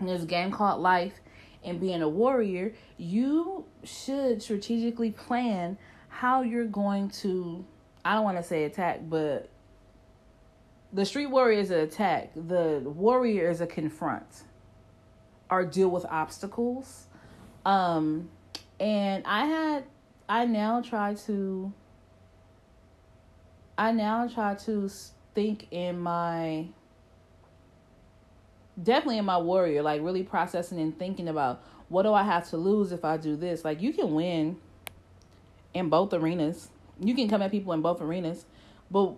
in 0.00 0.06
this 0.06 0.24
game 0.24 0.50
called 0.50 0.80
life, 0.80 1.14
and 1.64 1.80
being 1.80 2.02
a 2.02 2.08
warrior, 2.08 2.72
you 2.96 3.64
should 3.82 4.42
strategically 4.42 5.10
plan 5.10 5.76
how 6.08 6.42
you're 6.42 6.64
going 6.64 7.10
to. 7.10 7.64
I 8.04 8.14
don't 8.14 8.24
want 8.24 8.36
to 8.36 8.42
say 8.42 8.64
attack, 8.64 9.00
but 9.08 9.48
the 10.92 11.04
street 11.04 11.26
warrior 11.26 11.58
is 11.58 11.70
an 11.70 11.80
attack. 11.80 12.30
The 12.34 12.80
warrior 12.84 13.50
is 13.50 13.60
a 13.60 13.66
confront 13.66 14.44
or 15.50 15.64
deal 15.64 15.88
with 15.88 16.06
obstacles. 16.06 17.06
Um, 17.66 18.30
and 18.80 19.24
I 19.26 19.46
had, 19.46 19.84
I 20.28 20.46
now 20.46 20.80
try 20.80 21.14
to, 21.26 21.72
I 23.76 23.92
now 23.92 24.28
try 24.28 24.54
to 24.54 24.88
think 25.38 25.68
in 25.70 26.00
my 26.00 26.66
definitely 28.82 29.18
in 29.18 29.24
my 29.24 29.38
warrior, 29.38 29.82
like 29.82 30.02
really 30.02 30.24
processing 30.24 30.80
and 30.80 30.98
thinking 30.98 31.28
about 31.28 31.62
what 31.88 32.02
do 32.02 32.12
I 32.12 32.24
have 32.24 32.50
to 32.50 32.56
lose 32.56 32.90
if 32.90 33.04
I 33.04 33.16
do 33.18 33.36
this? 33.36 33.64
Like 33.64 33.80
you 33.80 33.92
can 33.92 34.14
win 34.14 34.56
in 35.74 35.88
both 35.90 36.12
arenas. 36.12 36.70
You 36.98 37.14
can 37.14 37.28
come 37.28 37.40
at 37.40 37.52
people 37.52 37.72
in 37.72 37.82
both 37.82 38.00
arenas. 38.00 38.46
But 38.90 39.12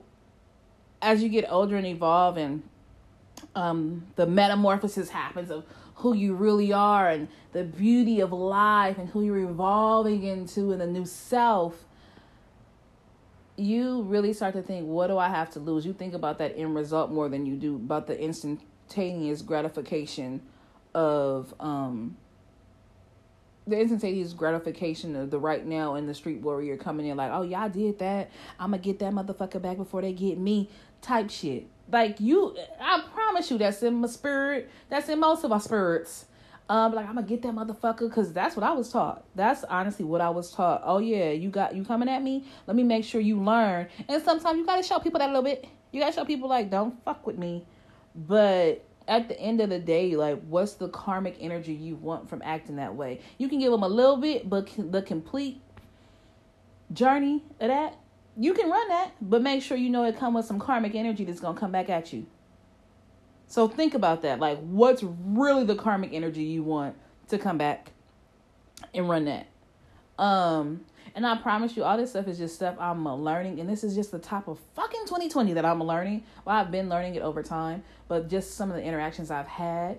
as 1.01 1.23
you 1.23 1.31
get 1.31 1.47
older 1.49 1.77
and 1.77 1.87
evolve 1.87 2.37
and 2.37 2.65
um, 3.55 4.07
the 4.17 4.27
metamorphosis 4.27 5.09
happens 5.09 5.51
of 5.51 5.65
who 5.95 6.15
you 6.15 6.35
really 6.35 6.71
are 6.71 7.09
and 7.09 7.29
the 7.53 7.65
beauty 7.65 8.21
of 8.21 8.31
life 8.31 8.99
and 8.99 9.09
who 9.09 9.25
you're 9.25 9.39
evolving 9.39 10.25
into 10.25 10.73
and 10.73 10.83
the 10.83 10.87
new 10.87 11.07
self, 11.07 11.87
you 13.57 14.03
really 14.03 14.33
start 14.33 14.55
to 14.55 14.63
think, 14.63 14.87
what 14.87 15.09
do 15.09 15.19
I 15.19 15.29
have 15.29 15.51
to 15.51 15.61
lose? 15.61 15.85
You 15.85 15.93
think 15.93 16.15
about 16.15 16.39
that 16.39 16.57
end 16.57 16.75
result 16.75 17.11
more 17.11 17.29
than 17.29 17.47
you 17.47 17.57
do 17.57 17.77
about 17.77 18.07
the 18.07 18.19
instantaneous 18.19 19.43
gratification 19.43 20.43
of 20.95 21.55
um, 21.61 22.17
the 23.67 23.79
instantaneous 23.79 24.33
gratification 24.33 25.17
of 25.17 25.31
the 25.31 25.39
right 25.39 25.65
now 25.65 25.95
in 25.95 26.07
the 26.07 26.15
street 26.15 26.41
warrior 26.41 26.77
coming 26.77 27.07
in 27.07 27.17
like, 27.17 27.31
oh 27.33 27.43
yeah, 27.43 27.65
I 27.65 27.69
did 27.69 27.99
that. 28.01 28.31
I'm 28.59 28.71
gonna 28.71 28.83
get 28.83 28.99
that 29.01 29.13
motherfucker 29.13 29.61
back 29.63 29.77
before 29.77 30.03
they 30.03 30.13
get 30.13 30.39
me 30.39 30.71
type 31.03 31.31
shit. 31.31 31.67
Like 31.91 32.21
you 32.21 32.57
I 32.81 33.03
promise 33.13 33.51
you 33.51 33.59
that's 33.59 33.83
in 33.83 33.95
my 33.95 34.09
spirit. 34.09 34.71
That's 34.89 35.09
in 35.09 35.21
most 35.21 35.45
of 35.45 35.53
our 35.53 35.61
spirits. 35.61 36.27
Um, 36.71 36.95
like 36.95 37.09
I'm 37.09 37.17
gonna 37.17 37.27
get 37.27 37.43
that 37.43 37.53
motherfucker 37.53 38.09
because 38.09 38.33
that's 38.33 38.55
what 38.55 38.63
I 38.63 38.71
was 38.71 38.93
taught. 38.93 39.25
That's 39.35 39.65
honestly 39.65 40.05
what 40.05 40.21
I 40.21 40.31
was 40.31 40.53
taught. 40.53 40.83
Oh 40.85 40.99
yeah, 40.99 41.31
you 41.31 41.51
got 41.51 41.75
you 41.75 41.85
coming 41.85 42.09
at 42.09 42.23
me. 42.23 42.45
Let 42.69 42.77
me 42.77 42.85
make 42.85 43.05
sure 43.05 43.21
you 43.21 43.43
learn. 43.43 43.89
And 44.09 44.23
sometimes 44.23 44.57
you 44.57 44.65
gotta 44.65 44.85
show 44.85 45.01
people 45.01 45.19
that 45.19 45.27
a 45.31 45.33
little 45.33 45.43
bit. 45.43 45.67
You 45.91 46.01
gotta 46.01 46.13
show 46.13 46.25
people 46.25 46.49
like 46.49 46.71
don't 46.71 46.95
fuck 47.05 47.27
with 47.27 47.37
me. 47.37 47.67
But 48.15 48.87
at 49.09 49.29
the 49.29 49.39
end 49.41 49.61
of 49.61 49.69
the 49.69 49.81
day, 49.81 50.15
like, 50.15 50.41
what's 50.47 50.75
the 50.75 50.89
karmic 50.91 51.37
energy 51.41 51.75
you 51.75 51.97
want 51.97 52.31
from 52.31 52.41
acting 52.45 52.77
that 52.77 52.95
way? 52.95 53.21
You 53.37 53.49
can 53.49 53.59
give 53.59 53.73
them 53.73 53.83
a 53.83 53.89
little 53.89 54.19
bit, 54.19 54.49
but 54.49 54.71
the 54.79 55.03
complete 55.03 55.61
journey 56.93 57.43
of 57.59 57.67
that, 57.67 57.99
you 58.37 58.55
can 58.55 58.71
run 58.71 58.89
that, 58.91 59.11
but 59.21 59.43
make 59.43 59.65
sure 59.65 59.77
you 59.77 59.91
know 59.91 60.05
it 60.05 60.17
come 60.17 60.35
with 60.35 60.45
some 60.45 60.61
karmic 60.61 60.95
energy 60.95 61.25
that's 61.25 61.41
gonna 61.41 61.59
come 61.59 61.73
back 61.73 61.91
at 61.91 62.13
you. 62.13 62.29
So 63.51 63.67
think 63.67 63.95
about 63.95 64.23
that. 64.23 64.39
Like, 64.39 64.61
what's 64.61 65.03
really 65.03 65.65
the 65.65 65.75
karmic 65.75 66.13
energy 66.13 66.45
you 66.45 66.63
want 66.63 66.95
to 67.29 67.37
come 67.37 67.59
back 67.59 67.91
and 68.95 69.09
run 69.09 69.25
that? 69.25 69.49
Um, 70.21 70.85
and 71.17 71.27
I 71.27 71.37
promise 71.37 71.77
you, 71.77 71.83
all 71.83 71.97
this 71.97 72.11
stuff 72.11 72.29
is 72.29 72.39
just 72.39 72.55
stuff 72.55 72.77
I'm 72.79 73.05
learning. 73.05 73.59
And 73.59 73.69
this 73.69 73.83
is 73.83 73.97
just 73.97 74.13
the 74.13 74.21
top 74.21 74.47
of 74.47 74.61
fucking 74.77 75.01
2020 75.01 75.55
that 75.55 75.65
I'm 75.65 75.83
learning. 75.83 76.23
Well, 76.45 76.57
I've 76.57 76.71
been 76.71 76.89
learning 76.89 77.17
it 77.17 77.23
over 77.23 77.43
time, 77.43 77.83
but 78.07 78.31
just 78.31 78.55
some 78.55 78.71
of 78.71 78.77
the 78.77 78.85
interactions 78.85 79.33
I've 79.33 79.49
had 79.49 79.99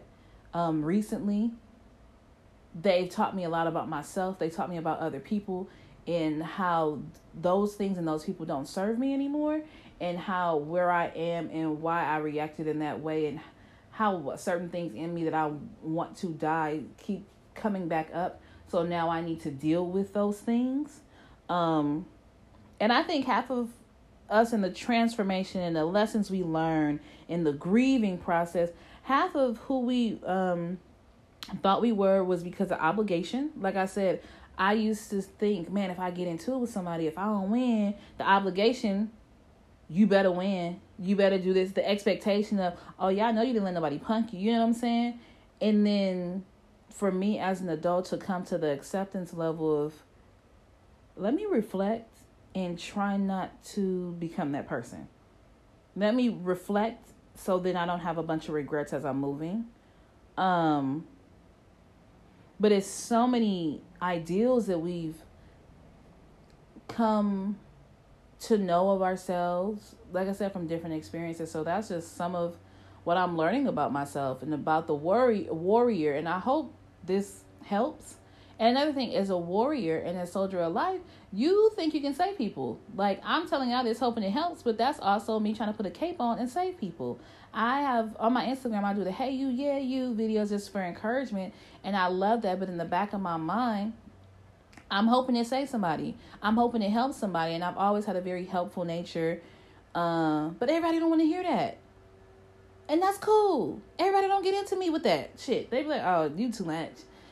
um, 0.54 0.86
recently, 0.86 1.52
they've 2.82 3.10
taught 3.10 3.36
me 3.36 3.44
a 3.44 3.50
lot 3.50 3.68
about 3.68 3.90
myself. 3.90 4.40
They 4.40 4.50
taught 4.50 4.70
me 4.70 4.78
about 4.78 5.00
other 5.00 5.20
people 5.20 5.68
and 6.08 6.42
how 6.42 7.00
those 7.34 7.76
things 7.76 7.98
and 7.98 8.08
those 8.08 8.24
people 8.24 8.46
don't 8.46 8.68
serve 8.68 8.98
me 8.98 9.14
anymore, 9.14 9.62
and 10.02 10.18
how 10.18 10.58
where 10.58 10.92
I 10.92 11.06
am 11.08 11.50
and 11.50 11.82
why 11.82 12.04
I 12.04 12.18
reacted 12.18 12.68
in 12.68 12.80
that 12.80 13.00
way, 13.00 13.28
and 13.28 13.40
how 13.92 14.36
certain 14.36 14.70
things 14.70 14.94
in 14.96 15.14
me 15.14 15.24
that 15.24 15.34
I 15.34 15.52
want 15.82 16.18
to 16.18 16.28
die 16.28 16.82
keep 16.98 17.26
coming 17.56 17.88
back 17.88 18.10
up 18.14 18.42
so 18.72 18.84
now 18.84 19.10
I 19.10 19.20
need 19.20 19.42
to 19.42 19.52
deal 19.52 19.86
with 19.86 20.14
those 20.14 20.40
things. 20.40 21.02
Um, 21.50 22.06
and 22.80 22.94
I 22.94 23.04
think 23.04 23.26
half 23.26 23.52
of 23.52 23.70
us 24.30 24.54
in 24.54 24.62
the 24.62 24.72
transformation 24.72 25.60
and 25.60 25.76
the 25.76 25.84
lessons 25.84 26.32
we 26.32 26.42
learn 26.42 27.02
in 27.28 27.44
the 27.44 27.52
grieving 27.52 28.18
process, 28.18 28.70
half 29.04 29.36
of 29.36 29.58
who 29.58 29.82
we 29.82 30.22
um, 30.26 30.78
thought 31.62 31.82
we 31.82 31.92
were 31.92 32.24
was 32.24 32.44
because 32.44 32.72
of 32.72 32.80
obligation. 32.80 33.52
Like 33.60 33.76
I 33.76 33.88
said, 33.88 34.22
I 34.58 34.74
used 34.74 35.10
to 35.10 35.22
think, 35.22 35.70
man, 35.70 35.92
if 35.92 36.00
I 36.00 36.10
get 36.10 36.30
into 36.30 36.54
it 36.54 36.58
with 36.60 36.70
somebody, 36.70 37.08
if 37.08 37.18
I 37.18 37.26
don't 37.26 37.52
win, 37.52 37.94
the 38.18 38.24
obligation, 38.24 39.12
you 39.92 40.08
better 40.08 40.32
win. 40.32 40.80
You 40.98 41.18
better 41.18 41.38
do 41.38 41.52
this. 41.52 41.72
The 41.74 41.88
expectation 41.88 42.60
of, 42.60 42.76
oh 42.98 43.10
yeah, 43.10 43.28
I 43.28 43.32
know 43.34 43.42
you 43.42 43.52
didn't 43.52 43.66
let 43.66 43.74
nobody 43.74 44.00
punk 44.00 44.32
you. 44.32 44.40
You 44.40 44.54
know 44.54 44.60
what 44.60 44.68
I'm 44.68 44.74
saying? 44.74 45.20
And 45.60 45.86
then 45.86 46.46
for 46.90 47.12
me 47.12 47.40
as 47.40 47.60
an 47.60 47.68
adult 47.68 48.06
to 48.06 48.18
come 48.18 48.46
to 48.46 48.58
the 48.58 48.72
acceptance 48.72 49.34
level 49.34 49.86
of 49.86 49.94
let 51.18 51.34
me 51.34 51.46
reflect 51.46 52.20
and 52.56 52.80
try 52.80 53.18
not 53.18 53.64
to 53.64 54.14
become 54.14 54.54
that 54.54 54.68
person. 54.68 55.10
Let 55.96 56.16
me 56.16 56.30
reflect 56.30 57.10
so 57.36 57.60
then 57.60 57.76
I 57.76 57.86
don't 57.86 58.00
have 58.00 58.18
a 58.18 58.24
bunch 58.24 58.48
of 58.48 58.54
regrets 58.54 58.94
as 58.94 59.04
I'm 59.04 59.20
moving. 59.20 59.66
Um 60.38 61.06
but 62.62 62.72
it's 62.72 62.88
so 62.88 63.28
many 63.28 63.82
ideals 64.02 64.68
that 64.68 64.80
we've 64.80 65.18
come 66.88 67.58
to 68.42 68.58
know 68.58 68.92
of 68.92 69.02
ourselves, 69.02 69.96
like 70.12 70.28
I 70.28 70.34
said, 70.34 70.52
from 70.52 70.68
different 70.68 70.96
experiences. 70.96 71.52
So 71.52 71.64
that's 71.64 71.90
just 71.90 72.16
some 72.16 72.36
of 72.36 72.58
what 73.04 73.18
I'm 73.18 73.38
learning 73.38 73.68
about 73.68 73.92
myself 73.92 74.42
and 74.42 74.54
about 74.54 74.88
the 74.88 74.96
worry 74.96 75.48
warrior. 75.50 76.14
And 76.14 76.28
I 76.28 76.40
hope 76.40 76.74
this 77.06 77.44
helps. 77.64 78.16
And 78.60 78.78
another 78.78 78.94
thing, 78.94 79.16
as 79.16 79.32
a 79.32 79.38
warrior 79.38 79.98
and 79.98 80.18
a 80.20 80.28
soldier 80.28 80.60
of 80.60 80.74
life, 80.74 81.02
you 81.34 81.72
think 81.76 81.96
you 81.96 82.02
can 82.02 82.14
save 82.14 82.38
people. 82.38 82.80
Like 82.96 83.20
I'm 83.24 83.48
telling 83.48 83.72
y'all 83.72 83.84
this, 83.84 84.00
hoping 84.00 84.24
it 84.24 84.32
helps, 84.32 84.62
but 84.62 84.78
that's 84.78 85.00
also 85.00 85.40
me 85.40 85.56
trying 85.56 85.72
to 85.72 85.78
put 85.78 85.88
a 85.88 85.92
cape 85.92 86.20
on 86.20 86.38
and 86.38 86.50
save 86.50 86.78
people. 86.78 87.20
I 87.54 87.82
have 87.82 88.16
on 88.20 88.34
my 88.34 88.46
Instagram, 88.46 88.84
I 88.84 88.94
do 88.94 89.04
the 89.04 89.12
"Hey 89.12 89.32
you, 89.32 89.48
yeah 89.48 89.78
you" 89.78 90.14
videos 90.14 90.50
just 90.50 90.72
for 90.72 90.82
encouragement, 90.82 91.54
and 91.84 91.96
I 91.96 92.08
love 92.08 92.44
that. 92.44 92.60
But 92.60 92.70
in 92.70 92.78
the 92.78 92.86
back 92.86 93.14
of 93.14 93.22
my 93.22 93.38
mind, 93.38 93.94
I'm 94.92 95.08
hoping 95.08 95.38
it 95.38 95.48
saves 95.48 95.72
somebody. 95.72 96.18
I'm 96.44 96.56
hoping 96.56 96.82
it 96.82 96.92
helps 96.92 97.18
somebody, 97.18 97.56
and 97.56 97.64
I've 97.64 97.78
always 97.78 98.06
had 98.06 98.18
a 98.18 98.22
very 98.22 98.46
helpful 98.46 98.84
nature. 98.84 99.42
Uh, 99.96 100.50
but 100.50 100.70
everybody 100.70 101.00
don't 101.00 101.10
want 101.10 101.22
to 101.22 101.26
hear 101.26 101.42
that. 101.44 101.78
And 102.90 103.02
that's 103.02 103.18
cool. 103.18 103.82
Everybody 103.98 104.28
don't 104.28 104.44
get 104.44 104.54
into 104.54 104.76
me 104.76 104.90
with 104.90 105.04
that 105.04 105.32
shit. 105.38 105.72
They 105.72 105.84
be 105.84 105.88
like, 105.88 106.02
oh, 106.04 106.32
you 106.36 106.52
too 106.52 106.66
much. 106.66 106.92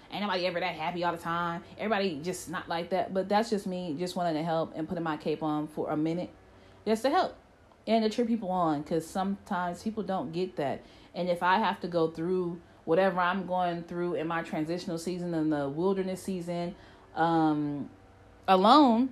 Ain't 0.09 0.21
nobody 0.21 0.47
ever 0.47 0.59
that 0.61 0.73
happy 0.73 1.03
all 1.03 1.11
the 1.11 1.21
time. 1.21 1.63
Everybody 1.77 2.21
just 2.23 2.49
not 2.49 2.69
like 2.69 2.91
that. 2.91 3.13
But 3.13 3.27
that's 3.27 3.49
just 3.49 3.67
me 3.67 3.95
just 3.99 4.15
wanting 4.15 4.35
to 4.35 4.43
help 4.43 4.71
and 4.75 4.87
putting 4.87 5.03
my 5.03 5.17
cape 5.17 5.43
on 5.43 5.67
for 5.67 5.91
a 5.91 5.97
minute 5.97 6.29
just 6.85 7.03
to 7.03 7.09
help 7.09 7.35
and 7.85 8.03
to 8.03 8.09
cheer 8.09 8.25
people 8.25 8.49
on 8.49 8.81
because 8.81 9.05
sometimes 9.05 9.83
people 9.83 10.01
don't 10.01 10.31
get 10.31 10.55
that. 10.55 10.81
And 11.13 11.29
if 11.29 11.43
I 11.43 11.59
have 11.59 11.81
to 11.81 11.87
go 11.87 12.09
through 12.09 12.59
whatever 12.85 13.19
I'm 13.19 13.45
going 13.45 13.83
through 13.83 14.15
in 14.15 14.27
my 14.27 14.41
transitional 14.41 14.97
season 14.97 15.33
and 15.33 15.51
the 15.51 15.69
wilderness 15.69 16.23
season 16.23 16.73
um, 17.19 17.89
alone, 18.47 19.09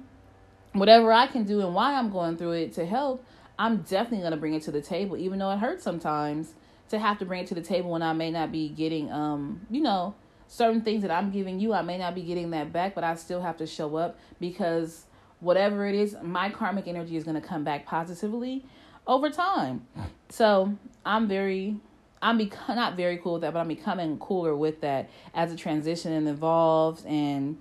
whatever 0.74 1.12
I 1.12 1.28
can 1.28 1.44
do 1.44 1.62
and 1.62 1.76
why 1.76 1.94
I'm 1.94 2.10
going 2.10 2.38
through 2.38 2.54
it 2.54 2.74
to 2.74 2.86
help, 2.86 3.24
I'm 3.60 3.78
definitely 3.78 4.20
going 4.20 4.32
to 4.32 4.38
bring 4.38 4.54
it 4.54 4.64
to 4.64 4.72
the 4.72 4.82
table, 4.82 5.18
even 5.18 5.40
though 5.40 5.52
it 5.52 5.60
hurts 5.60 5.84
sometimes 5.84 6.54
to 6.90 7.00
have 7.00 7.20
to 7.20 7.26
bring 7.26 7.42
it 7.44 7.48
to 7.48 7.56
the 7.56 7.62
table 7.62 7.92
when 7.92 8.02
I 8.02 8.14
may 8.14 8.32
not 8.32 8.52
be 8.52 8.70
getting, 8.70 9.12
um, 9.12 9.62
you 9.70 9.82
know, 9.82 10.16
certain 10.48 10.82
things 10.82 11.02
that 11.02 11.12
I'm 11.12 11.32
giving 11.32 11.60
you, 11.60 11.74
I 11.74 11.82
may 11.82 11.98
not 11.98 12.16
be 12.16 12.22
getting 12.22 12.52
that 12.52 12.72
back, 12.72 12.96
but 12.96 13.04
I 13.04 13.16
still 13.16 13.42
have 13.42 13.58
to 13.58 13.68
show 13.68 13.98
up 13.98 14.18
because 14.40 15.06
whatever 15.40 15.86
it 15.86 15.96
is, 15.96 16.16
my 16.24 16.50
karmic 16.50 16.88
energy 16.88 17.18
is 17.18 17.24
going 17.24 17.40
to 17.40 17.46
come 17.46 17.64
back 17.64 17.86
positively 17.86 18.64
over 19.06 19.30
time. 19.30 19.86
So 20.30 20.78
I'm 21.06 21.28
very, 21.28 21.78
I'm 22.22 22.38
bec- 22.38 22.58
not 22.70 22.96
very 22.96 23.18
cool 23.18 23.34
with 23.34 23.42
that, 23.42 23.54
but 23.54 23.60
I'm 23.60 23.68
becoming 23.68 24.18
cooler 24.20 24.56
with 24.56 24.82
that 24.82 25.10
as 25.34 25.52
a 25.52 25.58
transition 25.58 26.14
and 26.14 26.28
evolves 26.30 27.04
and 27.06 27.58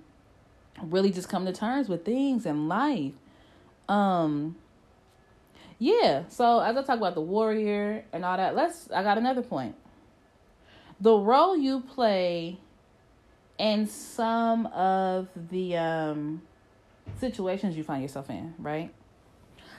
really 0.81 1.11
just 1.11 1.29
come 1.29 1.45
to 1.45 1.53
terms 1.53 1.89
with 1.89 2.05
things 2.05 2.45
in 2.45 2.67
life. 2.67 3.13
Um, 3.89 4.55
yeah, 5.79 6.23
so 6.29 6.59
as 6.59 6.75
I 6.75 6.83
talk 6.83 6.97
about 6.97 7.15
the 7.15 7.21
warrior 7.21 8.03
and 8.11 8.25
all 8.25 8.37
that, 8.37 8.55
let's 8.55 8.89
I 8.91 9.03
got 9.03 9.17
another 9.17 9.41
point. 9.41 9.75
The 10.99 11.15
role 11.15 11.55
you 11.55 11.81
play 11.81 12.57
in 13.57 13.87
some 13.87 14.67
of 14.67 15.27
the 15.49 15.77
um 15.77 16.41
situations 17.19 17.77
you 17.77 17.83
find 17.83 18.01
yourself 18.01 18.29
in, 18.29 18.53
right? 18.57 18.93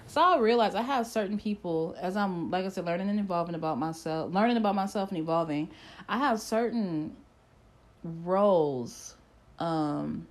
So 0.07 0.23
I 0.23 0.39
realize 0.39 0.75
I 0.75 0.83
have 0.83 1.07
certain 1.07 1.39
people 1.39 1.97
as 2.01 2.17
I'm 2.17 2.51
like 2.51 2.65
I 2.65 2.69
said, 2.69 2.87
learning 2.87 3.11
and 3.11 3.21
evolving 3.21 3.55
about 3.55 3.79
myself, 3.79 4.33
learning 4.33 4.57
about 4.57 4.75
myself 4.75 5.11
and 5.11 5.19
evolving. 5.19 5.69
I 6.09 6.19
have 6.19 6.41
certain 6.41 7.17
roles 8.05 9.17
um 9.59 10.27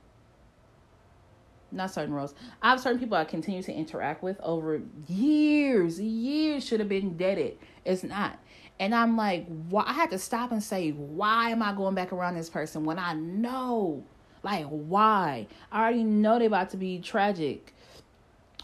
not 1.71 1.91
certain 1.91 2.13
roles. 2.13 2.33
I 2.61 2.69
have 2.71 2.79
certain 2.79 2.99
people 2.99 3.17
I 3.17 3.25
continue 3.25 3.61
to 3.63 3.73
interact 3.73 4.23
with 4.23 4.39
over 4.41 4.81
years. 5.07 5.99
Years 5.99 6.65
should 6.65 6.79
have 6.79 6.89
been 6.89 7.17
deaded. 7.17 7.57
It's 7.85 8.03
not. 8.03 8.39
And 8.79 8.93
I'm 8.93 9.17
like, 9.17 9.47
why? 9.69 9.83
I 9.87 9.93
had 9.93 10.11
to 10.11 10.19
stop 10.19 10.51
and 10.51 10.61
say, 10.63 10.91
why 10.91 11.49
am 11.49 11.63
I 11.63 11.73
going 11.73 11.95
back 11.95 12.13
around 12.13 12.35
this 12.35 12.49
person 12.49 12.85
when 12.85 12.99
I 12.99 13.13
know, 13.13 14.03
like, 14.43 14.65
why? 14.67 15.47
I 15.71 15.81
already 15.81 16.03
know 16.03 16.37
they're 16.37 16.47
about 16.47 16.69
to 16.71 16.77
be 16.77 16.99
tragic. 16.99 17.73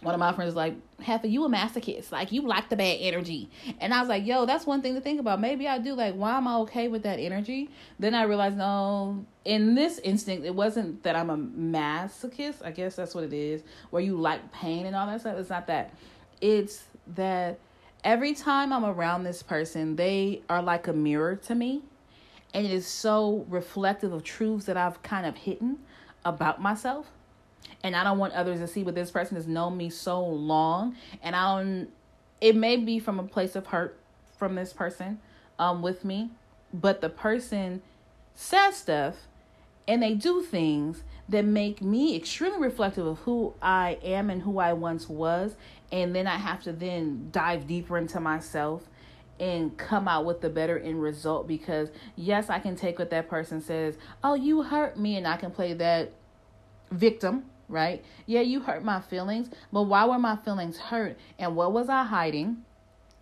One 0.03 0.13
of 0.13 0.19
my 0.19 0.33
friends 0.33 0.49
was 0.49 0.55
like, 0.55 0.75
Heifer, 1.01 1.27
you 1.27 1.43
a 1.45 1.49
masochist. 1.49 2.11
Like, 2.11 2.31
you 2.31 2.41
like 2.41 2.69
the 2.69 2.75
bad 2.75 2.97
energy. 2.99 3.49
And 3.79 3.93
I 3.93 3.99
was 3.99 4.09
like, 4.09 4.25
yo, 4.25 4.45
that's 4.45 4.65
one 4.65 4.81
thing 4.81 4.95
to 4.95 5.01
think 5.01 5.19
about. 5.19 5.39
Maybe 5.39 5.67
I 5.67 5.77
do. 5.77 5.93
Like, 5.93 6.15
why 6.15 6.37
am 6.37 6.47
I 6.47 6.55
okay 6.57 6.87
with 6.87 7.03
that 7.03 7.19
energy? 7.19 7.69
Then 7.99 8.15
I 8.15 8.23
realized, 8.23 8.57
no, 8.57 9.25
in 9.45 9.75
this 9.75 9.99
instinct, 9.99 10.45
it 10.45 10.55
wasn't 10.55 11.03
that 11.03 11.15
I'm 11.15 11.29
a 11.29 11.37
masochist. 11.37 12.63
I 12.63 12.71
guess 12.71 12.95
that's 12.95 13.15
what 13.15 13.23
it 13.23 13.33
is, 13.33 13.63
where 13.89 14.01
you 14.01 14.17
like 14.17 14.51
pain 14.51 14.85
and 14.85 14.95
all 14.95 15.07
that 15.07 15.21
stuff. 15.21 15.37
It's 15.37 15.49
not 15.49 15.67
that. 15.67 15.93
It's 16.41 16.83
that 17.15 17.59
every 18.03 18.33
time 18.33 18.71
I'm 18.71 18.85
around 18.85 19.23
this 19.23 19.43
person, 19.43 19.95
they 19.95 20.41
are 20.49 20.61
like 20.61 20.87
a 20.87 20.93
mirror 20.93 21.35
to 21.35 21.55
me. 21.55 21.81
And 22.53 22.65
it 22.65 22.71
is 22.71 22.85
so 22.85 23.45
reflective 23.49 24.13
of 24.13 24.23
truths 24.23 24.65
that 24.65 24.77
I've 24.77 25.01
kind 25.01 25.25
of 25.25 25.35
hidden 25.37 25.79
about 26.23 26.61
myself 26.61 27.07
and 27.83 27.95
I 27.95 28.03
don't 28.03 28.17
want 28.17 28.33
others 28.33 28.59
to 28.59 28.67
see, 28.67 28.83
but 28.83 28.95
this 28.95 29.11
person 29.11 29.35
has 29.35 29.45
known 29.45 29.75
me 29.75 29.89
so 29.89 30.23
long, 30.23 30.95
and 31.21 31.35
I 31.35 31.57
don't. 31.57 31.89
It 32.39 32.55
may 32.55 32.77
be 32.77 32.99
from 32.99 33.19
a 33.19 33.23
place 33.23 33.55
of 33.55 33.67
hurt 33.67 33.97
from 34.37 34.55
this 34.55 34.73
person, 34.73 35.19
um, 35.59 35.81
with 35.81 36.03
me, 36.03 36.31
but 36.73 37.01
the 37.01 37.09
person 37.09 37.81
says 38.33 38.77
stuff, 38.77 39.15
and 39.87 40.01
they 40.01 40.13
do 40.13 40.41
things 40.41 41.03
that 41.29 41.45
make 41.45 41.81
me 41.81 42.15
extremely 42.15 42.59
reflective 42.59 43.05
of 43.05 43.19
who 43.19 43.53
I 43.61 43.97
am 44.03 44.29
and 44.29 44.41
who 44.41 44.59
I 44.59 44.73
once 44.73 45.07
was, 45.07 45.55
and 45.91 46.15
then 46.15 46.27
I 46.27 46.37
have 46.37 46.63
to 46.63 46.73
then 46.73 47.29
dive 47.31 47.67
deeper 47.67 47.97
into 47.97 48.19
myself 48.19 48.83
and 49.39 49.75
come 49.77 50.07
out 50.07 50.25
with 50.25 50.41
the 50.41 50.49
better 50.49 50.77
end 50.77 51.01
result 51.01 51.47
because 51.47 51.89
yes 52.15 52.51
i 52.51 52.59
can 52.59 52.75
take 52.75 52.99
what 52.99 53.09
that 53.09 53.27
person 53.27 53.59
says 53.59 53.97
oh 54.23 54.35
you 54.35 54.61
hurt 54.61 54.95
me 54.95 55.17
and 55.17 55.27
i 55.27 55.35
can 55.35 55.49
play 55.49 55.73
that 55.73 56.11
victim 56.91 57.43
right? 57.73 58.03
Yeah, 58.25 58.41
you 58.41 58.61
hurt 58.61 58.83
my 58.83 59.01
feelings, 59.01 59.49
but 59.71 59.83
why 59.83 60.05
were 60.05 60.19
my 60.19 60.37
feelings 60.37 60.77
hurt? 60.77 61.17
And 61.37 61.55
what 61.55 61.73
was 61.73 61.89
I 61.89 62.03
hiding 62.03 62.63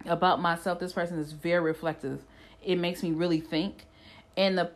about 0.05 0.41
myself? 0.41 0.79
This 0.79 0.93
person 0.93 1.17
is 1.17 1.31
very 1.31 1.61
reflective. 1.61 2.23
It 2.63 2.77
makes 2.77 3.01
me 3.01 3.11
really 3.11 3.39
think. 3.39 3.85
And 4.37 4.57
the 4.57 4.71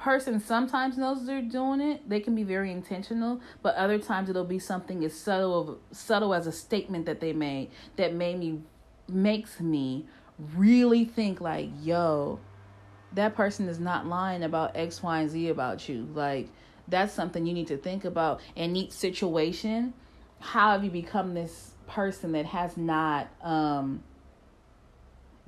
person 0.00 0.40
sometimes 0.40 0.96
knows 0.96 1.26
they're 1.26 1.42
doing 1.42 1.80
it. 1.80 2.08
They 2.08 2.20
can 2.20 2.34
be 2.34 2.42
very 2.42 2.72
intentional, 2.72 3.40
but 3.62 3.74
other 3.76 3.98
times 3.98 4.30
it'll 4.30 4.44
be 4.44 4.58
something 4.58 5.04
as 5.04 5.14
subtle 5.14 5.60
of 5.60 5.96
subtle 5.96 6.34
as 6.34 6.46
a 6.46 6.52
statement 6.52 7.06
that 7.06 7.20
they 7.20 7.32
made 7.32 7.70
that 7.96 8.14
made 8.14 8.38
me 8.38 8.60
makes 9.08 9.60
me 9.60 10.06
really 10.56 11.04
think 11.04 11.40
like, 11.40 11.68
yo, 11.82 12.40
that 13.12 13.34
person 13.34 13.68
is 13.68 13.78
not 13.78 14.06
lying 14.06 14.42
about 14.42 14.76
X, 14.76 15.02
Y, 15.02 15.20
and 15.20 15.30
Z 15.30 15.48
about 15.48 15.88
you. 15.88 16.08
Like 16.14 16.48
that's 16.90 17.12
something 17.12 17.46
you 17.46 17.54
need 17.54 17.68
to 17.68 17.76
think 17.76 18.04
about. 18.04 18.40
In 18.56 18.76
each 18.76 18.92
situation, 18.92 19.94
how 20.40 20.72
have 20.72 20.84
you 20.84 20.90
become 20.90 21.34
this 21.34 21.72
person 21.86 22.32
that 22.32 22.46
has 22.46 22.76
not 22.76 23.28
um 23.42 24.02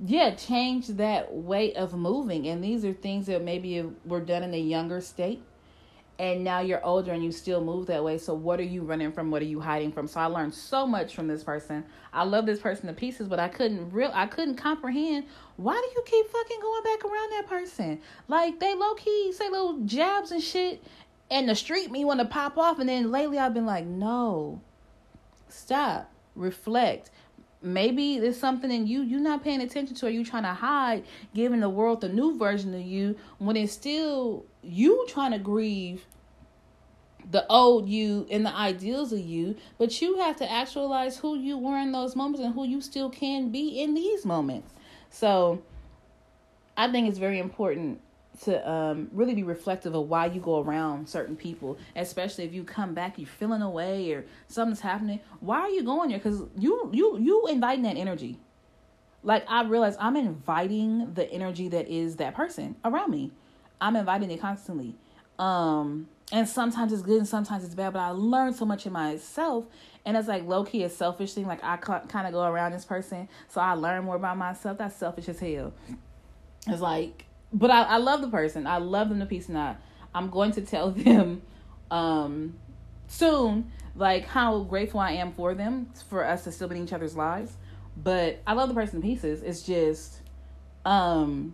yeah 0.05 0.35
changed 0.35 0.97
that 0.97 1.33
way 1.33 1.73
of 1.73 1.93
moving? 1.93 2.47
And 2.47 2.63
these 2.63 2.85
are 2.85 2.93
things 2.93 3.27
that 3.27 3.43
maybe 3.43 3.83
were 4.05 4.21
done 4.21 4.43
in 4.43 4.53
a 4.53 4.59
younger 4.59 5.01
state 5.01 5.43
and 6.19 6.43
now 6.43 6.59
you're 6.59 6.83
older 6.85 7.11
and 7.11 7.23
you 7.23 7.31
still 7.31 7.63
move 7.63 7.87
that 7.87 8.03
way. 8.03 8.17
So 8.17 8.33
what 8.33 8.59
are 8.59 8.63
you 8.63 8.83
running 8.83 9.11
from? 9.11 9.31
What 9.31 9.41
are 9.41 9.45
you 9.45 9.59
hiding 9.59 9.91
from? 9.91 10.07
So 10.07 10.19
i 10.19 10.25
learned 10.25 10.53
so 10.53 10.85
much 10.85 11.15
from 11.15 11.27
this 11.27 11.43
person. 11.43 11.83
I 12.13 12.23
love 12.23 12.45
this 12.45 12.59
person 12.59 12.87
to 12.87 12.93
pieces 12.93 13.27
but 13.27 13.39
i 13.39 13.47
couldn't 13.47 13.91
real 13.91 14.11
i 14.13 14.27
couldn't 14.27 14.55
comprehend 14.55 15.25
why 15.57 15.73
do 15.73 15.99
you 15.99 16.03
keep 16.05 16.27
fucking 16.31 16.59
going 16.61 16.83
back 16.83 17.05
around 17.05 17.29
that 17.31 17.47
person? 17.47 18.01
Like 18.27 18.59
they 18.59 18.73
low-key 18.73 19.33
say 19.33 19.49
little 19.49 19.79
jabs 19.85 20.31
and 20.31 20.41
shit 20.41 20.83
and 21.33 21.49
the 21.49 21.55
street 21.55 21.89
me 21.89 22.05
want 22.05 22.19
to 22.19 22.25
pop 22.25 22.59
off 22.59 22.77
and 22.77 22.87
then 22.87 23.11
lately 23.11 23.39
I've 23.39 23.55
been 23.55 23.65
like, 23.65 23.85
no. 23.85 24.61
Stop. 25.49 26.09
Reflect. 26.35 27.09
Maybe 27.59 28.19
there's 28.19 28.39
something 28.39 28.71
in 28.71 28.85
you 28.85 29.01
you're 29.01 29.19
not 29.19 29.43
paying 29.43 29.59
attention 29.59 29.95
to 29.95 30.05
or 30.05 30.09
you're 30.09 30.23
trying 30.23 30.43
to 30.43 30.53
hide, 30.53 31.03
giving 31.33 31.59
the 31.59 31.69
world 31.69 32.01
the 32.01 32.09
new 32.09 32.37
version 32.37 32.75
of 32.75 32.81
you 32.81 33.17
when 33.39 33.57
it's 33.57 33.73
still 33.73 34.45
you 34.61 35.05
trying 35.09 35.31
to 35.31 35.39
grieve 35.39 36.05
the 37.31 37.47
old 37.47 37.89
you 37.89 38.27
and 38.29 38.45
the 38.45 38.53
ideals 38.53 39.11
of 39.11 39.19
you, 39.19 39.55
but 39.79 40.01
you 40.01 40.17
have 40.17 40.35
to 40.35 40.51
actualize 40.51 41.17
who 41.17 41.35
you 41.35 41.57
were 41.57 41.79
in 41.79 41.91
those 41.93 42.15
moments 42.15 42.41
and 42.41 42.53
who 42.53 42.65
you 42.67 42.79
still 42.79 43.09
can 43.09 43.49
be 43.49 43.81
in 43.81 43.95
these 43.95 44.23
moments. 44.23 44.71
So 45.09 45.63
I 46.77 46.91
think 46.91 47.07
it's 47.07 47.17
very 47.17 47.39
important 47.39 48.01
to 48.41 48.69
um, 48.69 49.09
really 49.11 49.35
be 49.35 49.43
reflective 49.43 49.93
of 49.93 50.07
why 50.07 50.25
you 50.25 50.41
go 50.41 50.59
around 50.59 51.07
certain 51.07 51.35
people, 51.35 51.77
especially 51.95 52.43
if 52.43 52.53
you 52.53 52.63
come 52.63 52.93
back, 52.93 53.17
you're 53.17 53.27
feeling 53.27 53.61
away 53.61 54.11
or 54.11 54.25
something's 54.47 54.81
happening. 54.81 55.19
Why 55.39 55.59
are 55.59 55.69
you 55.69 55.83
going 55.83 56.09
there? 56.09 56.17
Because 56.17 56.41
you 56.57 56.89
you 56.91 57.19
you 57.19 57.47
inviting 57.47 57.83
that 57.83 57.97
energy. 57.97 58.39
Like 59.21 59.45
I 59.47 59.63
realize 59.63 59.95
I'm 59.99 60.17
inviting 60.17 61.13
the 61.13 61.31
energy 61.31 61.69
that 61.69 61.87
is 61.87 62.17
that 62.17 62.35
person 62.35 62.75
around 62.83 63.11
me. 63.11 63.31
I'm 63.79 63.95
inviting 63.95 64.31
it 64.31 64.41
constantly. 64.41 64.95
Um, 65.39 66.07
and 66.31 66.47
sometimes 66.47 66.91
it's 66.91 67.01
good 67.01 67.17
and 67.19 67.27
sometimes 67.27 67.63
it's 67.63 67.75
bad. 67.75 67.93
But 67.93 67.99
I 67.99 68.09
learned 68.09 68.55
so 68.55 68.65
much 68.65 68.85
in 68.85 68.93
myself, 68.93 69.65
and 70.05 70.17
it's 70.17 70.27
like 70.27 70.45
low 70.45 70.63
key 70.63 70.83
a 70.83 70.89
selfish 70.89 71.33
thing. 71.33 71.45
Like 71.45 71.63
I 71.63 71.77
kind 71.77 72.27
of 72.27 72.33
go 72.33 72.43
around 72.43 72.71
this 72.71 72.85
person, 72.85 73.29
so 73.47 73.61
I 73.61 73.73
learn 73.73 74.05
more 74.05 74.15
about 74.15 74.37
myself. 74.37 74.79
That's 74.79 74.95
selfish 74.95 75.29
as 75.29 75.39
hell. 75.39 75.73
It's 76.67 76.81
like 76.81 77.25
but 77.53 77.69
I, 77.69 77.83
I 77.83 77.97
love 77.97 78.21
the 78.21 78.29
person. 78.29 78.65
I 78.65 78.77
love 78.77 79.09
them 79.09 79.19
to 79.19 79.25
pieces. 79.25 79.49
Not. 79.49 79.79
I'm 80.13 80.29
going 80.29 80.51
to 80.53 80.61
tell 80.61 80.91
them 80.91 81.41
um, 81.91 82.55
soon, 83.07 83.71
like 83.95 84.25
how 84.25 84.61
grateful 84.61 84.99
I 84.99 85.11
am 85.13 85.31
for 85.33 85.53
them, 85.53 85.91
for 86.09 86.25
us 86.25 86.43
to 86.45 86.51
still 86.51 86.67
be 86.67 86.77
in 86.77 86.83
each 86.83 86.93
other's 86.93 87.15
lives. 87.15 87.53
But 87.95 88.41
I 88.47 88.53
love 88.53 88.69
the 88.69 88.75
person 88.75 89.01
to 89.01 89.07
pieces. 89.07 89.43
It's 89.43 89.61
just, 89.61 90.21
um, 90.83 91.53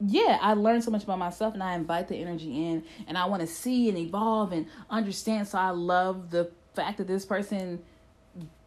yeah, 0.00 0.38
I 0.40 0.54
learned 0.54 0.82
so 0.82 0.90
much 0.90 1.04
about 1.04 1.18
myself, 1.18 1.52
and 1.52 1.62
I 1.62 1.74
invite 1.74 2.08
the 2.08 2.16
energy 2.16 2.66
in, 2.66 2.84
and 3.06 3.18
I 3.18 3.26
want 3.26 3.42
to 3.42 3.46
see 3.46 3.90
and 3.90 3.98
evolve 3.98 4.52
and 4.52 4.66
understand. 4.88 5.48
So 5.48 5.58
I 5.58 5.70
love 5.70 6.30
the 6.30 6.50
fact 6.74 6.96
that 6.98 7.06
this 7.06 7.26
person 7.26 7.82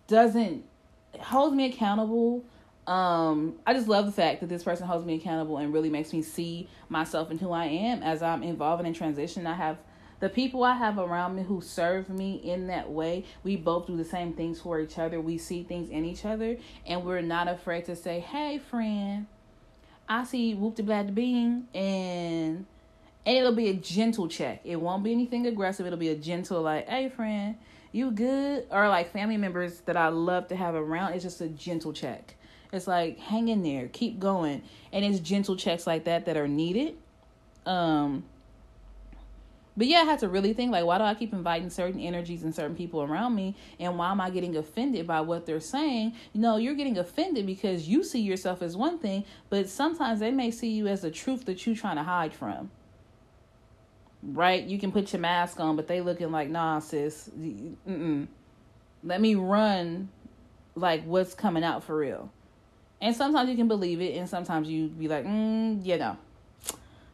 doesn't 0.08 0.64
hold 1.20 1.56
me 1.56 1.66
accountable 1.66 2.44
um 2.88 3.56
i 3.66 3.74
just 3.74 3.88
love 3.88 4.06
the 4.06 4.12
fact 4.12 4.42
that 4.42 4.50
this 4.50 4.64
person 4.64 4.86
holds 4.86 5.06
me 5.06 5.16
accountable 5.16 5.58
and 5.58 5.74
really 5.74 5.90
makes 5.90 6.12
me 6.12 6.22
see 6.22 6.68
myself 6.90 7.32
and 7.32 7.40
who 7.40 7.52
i 7.52 7.66
am 7.66 8.04
as 8.04 8.22
i'm 8.22 8.44
evolving 8.44 8.86
and 8.86 8.96
transition 8.96 9.48
i 9.48 9.54
have 9.54 9.78
the 10.20 10.30
people 10.30 10.64
i 10.64 10.74
have 10.74 10.98
around 10.98 11.36
me 11.36 11.44
who 11.44 11.62
serve 11.62 12.10
me 12.10 12.36
in 12.36 12.68
that 12.68 12.90
way 12.90 13.24
we 13.44 13.56
both 13.56 13.88
do 13.88 13.96
the 13.96 14.06
same 14.06 14.34
things 14.34 14.62
for 14.62 14.80
each 14.80 14.98
other. 14.98 15.20
We 15.20 15.38
see 15.38 15.64
things 15.64 15.90
in 15.90 16.06
each 16.06 16.24
other 16.24 16.58
and 16.86 17.04
we're 17.04 17.22
not 17.22 17.50
afraid 17.50 17.86
to 17.86 17.96
say 17.96 18.22
hey 18.22 18.58
friend 18.58 19.28
i 20.08 20.24
see 20.24 20.54
whoop 20.54 20.76
de 20.76 20.84
blad 20.84 21.14
being 21.14 21.68
and 21.74 22.66
and 23.26 23.38
it'll 23.38 23.56
be 23.56 23.70
a 23.70 23.74
gentle 23.74 24.28
check. 24.28 24.60
It 24.66 24.76
won't 24.76 25.02
be 25.02 25.14
anything 25.14 25.48
aggressive. 25.48 25.86
It'll 25.86 25.98
be 25.98 26.10
a 26.10 26.16
gentle 26.16 26.62
like 26.62 26.88
hey 26.88 27.10
friend 27.10 27.58
you 27.92 28.12
good? 28.12 28.66
Or 28.72 28.90
like 28.90 29.12
family 29.12 29.38
members 29.38 29.82
that 29.82 29.98
i 29.98 30.08
love 30.08 30.48
to 30.50 30.56
have 30.56 30.76
around. 30.76 31.14
It's 31.14 31.24
just 31.24 31.42
a 31.42 31.48
gentle 31.48 31.94
check 31.94 32.36
it's 32.74 32.88
like 32.88 33.20
hang 33.20 33.48
in 33.48 33.64
there, 33.64 33.88
keep 33.88 34.20
going, 34.20 34.64
and 34.92 35.06
it's 35.06 35.20
gentle 35.20 35.56
checks 35.56 35.88
like 35.88 36.06
that 36.06 36.26
that 36.26 36.36
are 36.36 36.48
needed. 36.48 36.96
Um, 37.66 38.26
but 39.76 39.88
yeah, 39.88 40.00
I 40.00 40.04
had 40.04 40.20
to 40.20 40.30
really 40.30 40.54
think 40.54 40.72
like, 40.72 40.86
why 40.86 40.98
do 40.98 41.04
I 41.04 41.14
keep 41.14 41.34
inviting 41.34 41.70
certain 41.70 42.00
energies 42.00 42.44
and 42.44 42.54
certain 42.54 42.76
people 42.76 43.02
around 43.02 43.36
me, 43.36 43.56
and 43.80 43.98
why 43.98 44.12
am 44.12 44.22
I 44.22 44.30
getting 44.30 44.56
offended 44.58 45.08
by 45.08 45.22
what 45.22 45.46
they're 45.46 45.60
saying? 45.60 46.14
You 46.34 46.42
know, 46.42 46.58
you're 46.58 46.76
getting 46.76 46.98
offended 46.98 47.46
because 47.46 47.88
you 47.88 48.04
see 48.04 48.22
yourself 48.22 48.62
as 48.62 48.76
one 48.76 49.00
thing, 49.00 49.24
but 49.50 49.70
sometimes 49.70 50.20
they 50.20 50.32
may 50.32 50.52
see 50.52 50.70
you 50.70 50.88
as 50.88 51.02
the 51.02 51.12
truth 51.12 51.46
that 51.46 51.66
you're 51.66 51.76
trying 51.76 51.96
to 51.98 52.04
hide 52.04 52.34
from. 52.34 52.70
Right? 54.22 54.64
You 54.64 54.80
can 54.80 54.92
put 54.92 55.12
your 55.12 55.20
mask 55.20 55.60
on, 55.60 55.76
but 55.76 55.88
they 55.88 56.02
looking 56.02 56.32
like, 56.32 56.50
nah, 56.50 56.80
sis. 56.80 57.30
Mm-mm. 57.38 58.28
Let 59.04 59.20
me 59.20 59.36
run 59.36 60.10
like 60.76 61.04
what's 61.04 61.34
coming 61.34 61.64
out 61.64 61.84
for 61.84 61.96
real. 61.98 62.32
And 63.04 63.14
sometimes 63.14 63.50
you 63.50 63.58
can 63.58 63.68
believe 63.68 64.00
it, 64.00 64.16
and 64.16 64.30
sometimes 64.30 64.70
you 64.70 64.88
be 64.88 65.10
like, 65.10 65.26
mm, 65.26 65.86
you 65.86 65.98
know. 65.98 66.16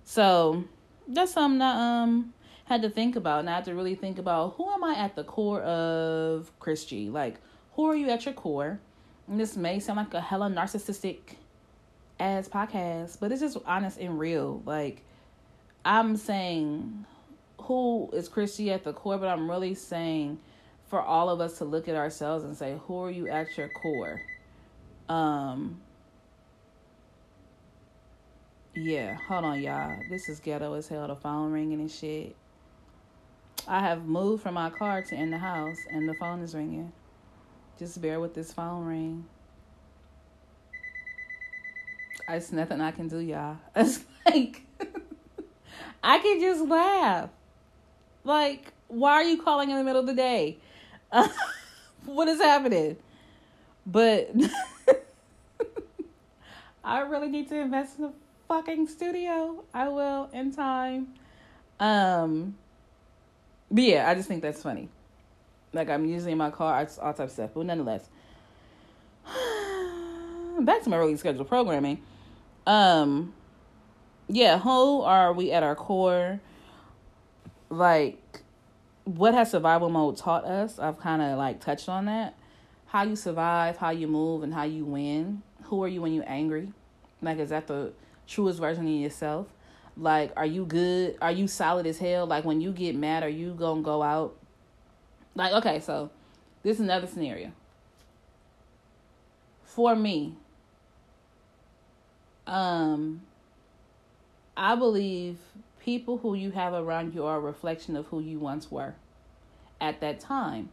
So 0.03 0.63
that's 1.07 1.31
something 1.31 1.63
I 1.63 2.03
um 2.03 2.31
had 2.65 2.83
to 2.83 2.91
think 2.91 3.15
about, 3.15 3.39
and 3.39 3.49
I 3.49 3.55
had 3.55 3.65
to 3.65 3.73
really 3.73 3.95
think 3.95 4.19
about 4.19 4.53
who 4.55 4.69
am 4.69 4.83
I 4.83 4.93
at 4.93 5.15
the 5.15 5.23
core 5.23 5.63
of 5.63 6.51
Chris 6.59 6.85
G? 6.85 7.09
Like, 7.09 7.37
who 7.73 7.89
are 7.89 7.95
you 7.95 8.07
at 8.11 8.23
your 8.25 8.35
core? 8.35 8.79
And 9.27 9.39
this 9.39 9.57
may 9.57 9.79
sound 9.79 9.97
like 9.97 10.13
a 10.13 10.21
hella 10.21 10.51
narcissistic 10.51 11.17
ass 12.19 12.47
podcast, 12.47 13.19
but 13.19 13.31
it's 13.31 13.41
just 13.41 13.57
honest 13.65 13.97
and 13.97 14.19
real. 14.19 14.61
Like, 14.67 15.01
I'm 15.83 16.17
saying 16.17 17.07
who 17.61 18.11
is 18.13 18.29
Chris 18.29 18.57
G 18.57 18.69
at 18.71 18.83
the 18.83 18.93
core, 18.93 19.17
but 19.17 19.27
I'm 19.27 19.49
really 19.49 19.73
saying 19.73 20.37
for 20.87 21.01
all 21.01 21.29
of 21.29 21.41
us 21.41 21.57
to 21.57 21.65
look 21.65 21.87
at 21.87 21.95
ourselves 21.95 22.43
and 22.43 22.55
say, 22.55 22.77
who 22.85 23.03
are 23.03 23.09
you 23.09 23.27
at 23.27 23.57
your 23.57 23.69
core? 23.69 24.21
Um 25.09 25.81
Yeah, 28.75 29.15
hold 29.27 29.43
on 29.45 29.61
y'all. 29.61 29.99
This 30.09 30.29
is 30.29 30.39
ghetto 30.39 30.73
as 30.73 30.87
hell, 30.87 31.07
the 31.07 31.15
phone 31.15 31.51
ringing 31.51 31.81
and 31.81 31.91
shit. 31.91 32.35
I 33.67 33.81
have 33.81 34.05
moved 34.05 34.43
from 34.43 34.53
my 34.53 34.69
car 34.69 35.01
to 35.01 35.15
in 35.15 35.31
the 35.31 35.37
house 35.37 35.77
and 35.91 36.07
the 36.07 36.13
phone 36.13 36.41
is 36.41 36.55
ringing. 36.55 36.93
Just 37.77 38.01
bear 38.01 38.19
with 38.19 38.33
this 38.35 38.53
phone 38.53 38.85
ring. 38.85 39.25
It's 42.29 42.51
nothing 42.51 42.79
I 42.79 42.91
can 42.91 43.07
do, 43.07 43.19
y'all. 43.19 43.57
It's 43.75 44.03
like 44.25 44.61
I 46.03 46.19
can 46.19 46.39
just 46.39 46.61
laugh. 46.63 47.29
Like, 48.23 48.71
why 48.87 49.13
are 49.13 49.23
you 49.23 49.41
calling 49.41 49.71
in 49.71 49.77
the 49.77 49.83
middle 49.83 50.01
of 50.01 50.07
the 50.07 50.13
day? 50.13 50.59
What 52.05 52.27
is 52.27 52.39
happening? 52.39 52.95
But 53.85 54.31
I 56.83 57.01
really 57.01 57.27
need 57.27 57.49
to 57.49 57.59
invest 57.59 57.99
in 57.99 58.05
a 58.05 58.13
fucking 58.47 58.87
studio. 58.87 59.63
I 59.73 59.87
will 59.89 60.29
in 60.33 60.53
time. 60.53 61.13
Um 61.79 62.55
but 63.71 63.83
yeah, 63.83 64.09
I 64.09 64.15
just 64.15 64.27
think 64.27 64.41
that's 64.41 64.63
funny. 64.63 64.89
Like 65.73 65.89
I'm 65.89 66.05
using 66.05 66.37
my 66.37 66.49
car, 66.49 66.87
all 67.01 67.13
type 67.13 67.19
of 67.19 67.31
stuff. 67.31 67.51
But 67.53 67.65
nonetheless, 67.65 68.09
back 70.59 70.83
to 70.83 70.89
my 70.89 70.97
early 70.97 71.15
scheduled 71.17 71.47
programming. 71.47 72.01
Um, 72.65 73.33
yeah, 74.27 74.59
who 74.59 75.01
are 75.01 75.33
we 75.33 75.51
at 75.51 75.63
our 75.63 75.75
core? 75.75 76.39
Like, 77.69 78.41
what 79.03 79.33
has 79.33 79.51
survival 79.51 79.89
mode 79.89 80.17
taught 80.17 80.45
us? 80.45 80.79
I've 80.79 80.99
kind 80.99 81.21
of 81.21 81.37
like 81.37 81.61
touched 81.61 81.89
on 81.89 82.05
that. 82.05 82.35
How 82.87 83.03
you 83.03 83.15
survive, 83.15 83.77
how 83.77 83.91
you 83.91 84.07
move, 84.07 84.41
and 84.41 84.53
how 84.53 84.63
you 84.63 84.85
win. 84.85 85.43
Who 85.69 85.83
are 85.83 85.87
you 85.87 86.01
when 86.01 86.13
you're 86.13 86.27
angry? 86.27 86.71
Like, 87.21 87.37
is 87.39 87.49
that 87.49 87.67
the 87.67 87.93
truest 88.27 88.59
version 88.59 88.85
of 88.85 88.93
yourself? 88.93 89.47
Like, 89.95 90.31
are 90.35 90.45
you 90.45 90.65
good? 90.65 91.17
Are 91.21 91.31
you 91.31 91.47
solid 91.47 91.85
as 91.85 91.99
hell? 91.99 92.25
Like, 92.25 92.45
when 92.45 92.61
you 92.61 92.71
get 92.71 92.95
mad, 92.95 93.23
are 93.23 93.29
you 93.29 93.53
gonna 93.53 93.81
go 93.81 94.01
out? 94.01 94.35
Like, 95.35 95.53
okay, 95.53 95.79
so 95.79 96.09
this 96.63 96.77
is 96.77 96.81
another 96.81 97.07
scenario. 97.07 97.51
For 99.63 99.95
me, 99.95 100.33
um, 102.47 103.21
I 104.57 104.75
believe 104.75 105.37
people 105.79 106.17
who 106.17 106.33
you 106.33 106.51
have 106.51 106.73
around 106.73 107.13
you 107.13 107.25
are 107.25 107.37
a 107.37 107.39
reflection 107.39 107.95
of 107.95 108.07
who 108.07 108.19
you 108.19 108.39
once 108.39 108.71
were 108.71 108.95
at 109.79 110.01
that 110.01 110.19
time. 110.19 110.69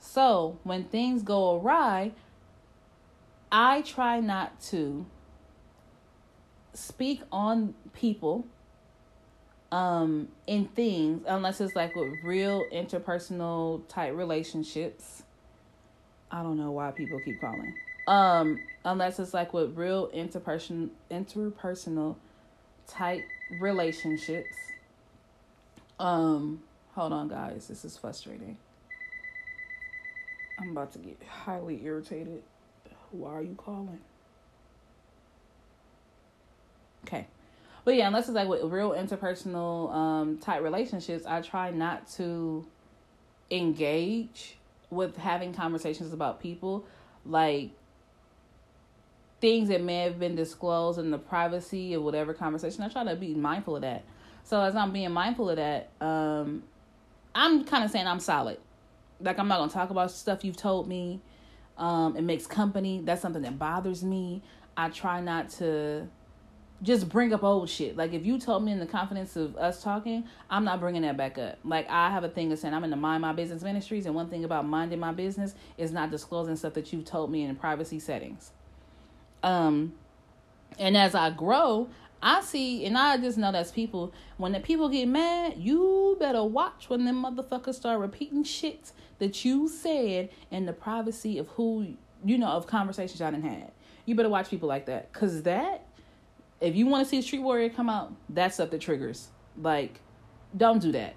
So 0.00 0.58
when 0.64 0.84
things 0.84 1.22
go 1.22 1.56
awry, 1.56 2.12
I 3.50 3.82
try 3.82 4.20
not 4.20 4.60
to 4.62 5.06
speak 6.74 7.22
on 7.32 7.74
people 7.92 8.46
um 9.72 10.28
in 10.46 10.66
things 10.66 11.22
unless 11.26 11.60
it's 11.60 11.74
like 11.74 11.94
with 11.94 12.14
real 12.22 12.64
interpersonal 12.72 13.82
type 13.88 14.14
relationships. 14.14 15.22
I 16.30 16.42
don't 16.42 16.56
know 16.56 16.70
why 16.70 16.90
people 16.92 17.20
keep 17.24 17.40
calling. 17.40 17.74
Um 18.06 18.60
unless 18.84 19.18
it's 19.18 19.34
like 19.34 19.52
with 19.52 19.76
real 19.76 20.08
interperson 20.08 20.90
interpersonal 21.10 22.16
type 22.86 23.24
relationships. 23.60 24.56
Um 25.98 26.62
hold 26.94 27.12
on 27.12 27.28
guys, 27.28 27.68
this 27.68 27.84
is 27.84 27.96
frustrating. 27.96 28.56
I'm 30.60 30.70
about 30.70 30.92
to 30.92 30.98
get 30.98 31.20
highly 31.28 31.84
irritated. 31.84 32.42
Why 33.10 33.32
are 33.34 33.42
you 33.42 33.54
calling? 33.56 34.00
Okay. 37.06 37.26
But 37.84 37.94
yeah, 37.94 38.06
unless 38.06 38.28
it's 38.28 38.34
like 38.34 38.48
with 38.48 38.62
real 38.64 38.90
interpersonal 38.90 39.92
um 39.94 40.38
type 40.38 40.62
relationships, 40.62 41.24
I 41.26 41.40
try 41.40 41.70
not 41.70 42.10
to 42.12 42.66
engage 43.50 44.56
with 44.90 45.16
having 45.16 45.52
conversations 45.52 46.12
about 46.12 46.40
people 46.40 46.84
like 47.24 47.70
things 49.40 49.68
that 49.68 49.82
may 49.82 50.00
have 50.02 50.18
been 50.18 50.34
disclosed 50.34 50.98
in 50.98 51.10
the 51.10 51.18
privacy 51.18 51.94
of 51.94 52.02
whatever 52.02 52.34
conversation. 52.34 52.82
I 52.82 52.88
try 52.88 53.04
to 53.04 53.16
be 53.16 53.34
mindful 53.34 53.76
of 53.76 53.82
that. 53.82 54.04
So 54.44 54.60
as 54.62 54.74
I'm 54.74 54.92
being 54.92 55.12
mindful 55.12 55.50
of 55.50 55.56
that, 55.56 55.90
um, 56.00 56.62
I'm 57.34 57.64
kind 57.64 57.84
of 57.84 57.90
saying 57.90 58.06
I'm 58.06 58.20
solid. 58.20 58.58
Like 59.20 59.38
I'm 59.38 59.48
not 59.48 59.58
gonna 59.58 59.70
talk 59.70 59.90
about 59.90 60.10
stuff 60.10 60.44
you've 60.44 60.56
told 60.56 60.88
me. 60.88 61.20
Um, 61.78 62.16
it 62.16 62.22
makes 62.22 62.46
company. 62.46 63.00
That's 63.04 63.22
something 63.22 63.42
that 63.42 63.58
bothers 63.58 64.02
me. 64.02 64.42
I 64.76 64.88
try 64.90 65.20
not 65.20 65.48
to 65.50 66.08
just 66.82 67.08
bring 67.08 67.32
up 67.32 67.42
old 67.42 67.68
shit. 67.68 67.96
Like 67.96 68.12
if 68.12 68.24
you 68.24 68.38
told 68.38 68.64
me 68.64 68.72
in 68.72 68.78
the 68.78 68.86
confidence 68.86 69.36
of 69.36 69.56
us 69.56 69.82
talking, 69.82 70.24
I'm 70.48 70.64
not 70.64 70.80
bringing 70.80 71.02
that 71.02 71.16
back 71.16 71.38
up. 71.38 71.58
Like 71.64 71.88
I 71.90 72.10
have 72.10 72.24
a 72.24 72.28
thing 72.28 72.52
of 72.52 72.58
saying 72.58 72.74
I'm 72.74 72.84
in 72.84 72.90
the 72.90 72.96
mind 72.96 73.22
my 73.22 73.32
business 73.32 73.62
ministries, 73.62 74.06
and 74.06 74.14
one 74.14 74.28
thing 74.28 74.44
about 74.44 74.66
minding 74.66 75.00
my 75.00 75.12
business 75.12 75.54
is 75.76 75.92
not 75.92 76.10
disclosing 76.10 76.56
stuff 76.56 76.74
that 76.74 76.92
you've 76.92 77.04
told 77.04 77.30
me 77.30 77.44
in 77.44 77.54
privacy 77.56 77.98
settings. 77.98 78.52
Um, 79.42 79.94
and 80.78 80.96
as 80.96 81.14
I 81.14 81.30
grow, 81.30 81.88
I 82.22 82.42
see, 82.42 82.84
and 82.84 82.98
I 82.98 83.16
just 83.16 83.38
know 83.38 83.52
that's 83.52 83.70
people. 83.70 84.12
When 84.36 84.52
the 84.52 84.60
people 84.60 84.88
get 84.88 85.06
mad, 85.06 85.54
you 85.56 86.16
better 86.18 86.42
watch 86.44 86.88
when 86.88 87.04
them 87.04 87.22
motherfuckers 87.24 87.74
start 87.74 88.00
repeating 88.00 88.44
shit 88.44 88.92
that 89.18 89.44
you 89.44 89.68
said 89.68 90.30
in 90.50 90.66
the 90.66 90.72
privacy 90.72 91.38
of 91.38 91.48
who 91.48 91.94
you 92.24 92.38
know 92.38 92.48
of 92.48 92.66
conversations 92.66 93.20
y'all 93.20 93.30
done 93.30 93.42
had. 93.42 93.70
You 94.04 94.14
better 94.14 94.28
watch 94.28 94.48
people 94.48 94.68
like 94.68 94.86
that, 94.86 95.12
cause 95.12 95.42
that, 95.42 95.86
if 96.60 96.74
you 96.74 96.86
want 96.86 97.04
to 97.04 97.08
see 97.08 97.18
a 97.18 97.22
street 97.22 97.40
warrior 97.40 97.68
come 97.68 97.88
out, 97.88 98.12
that's 98.28 98.54
stuff 98.54 98.70
that 98.70 98.80
triggers. 98.80 99.28
Like, 99.60 100.00
don't 100.56 100.80
do 100.80 100.92
that. 100.92 101.14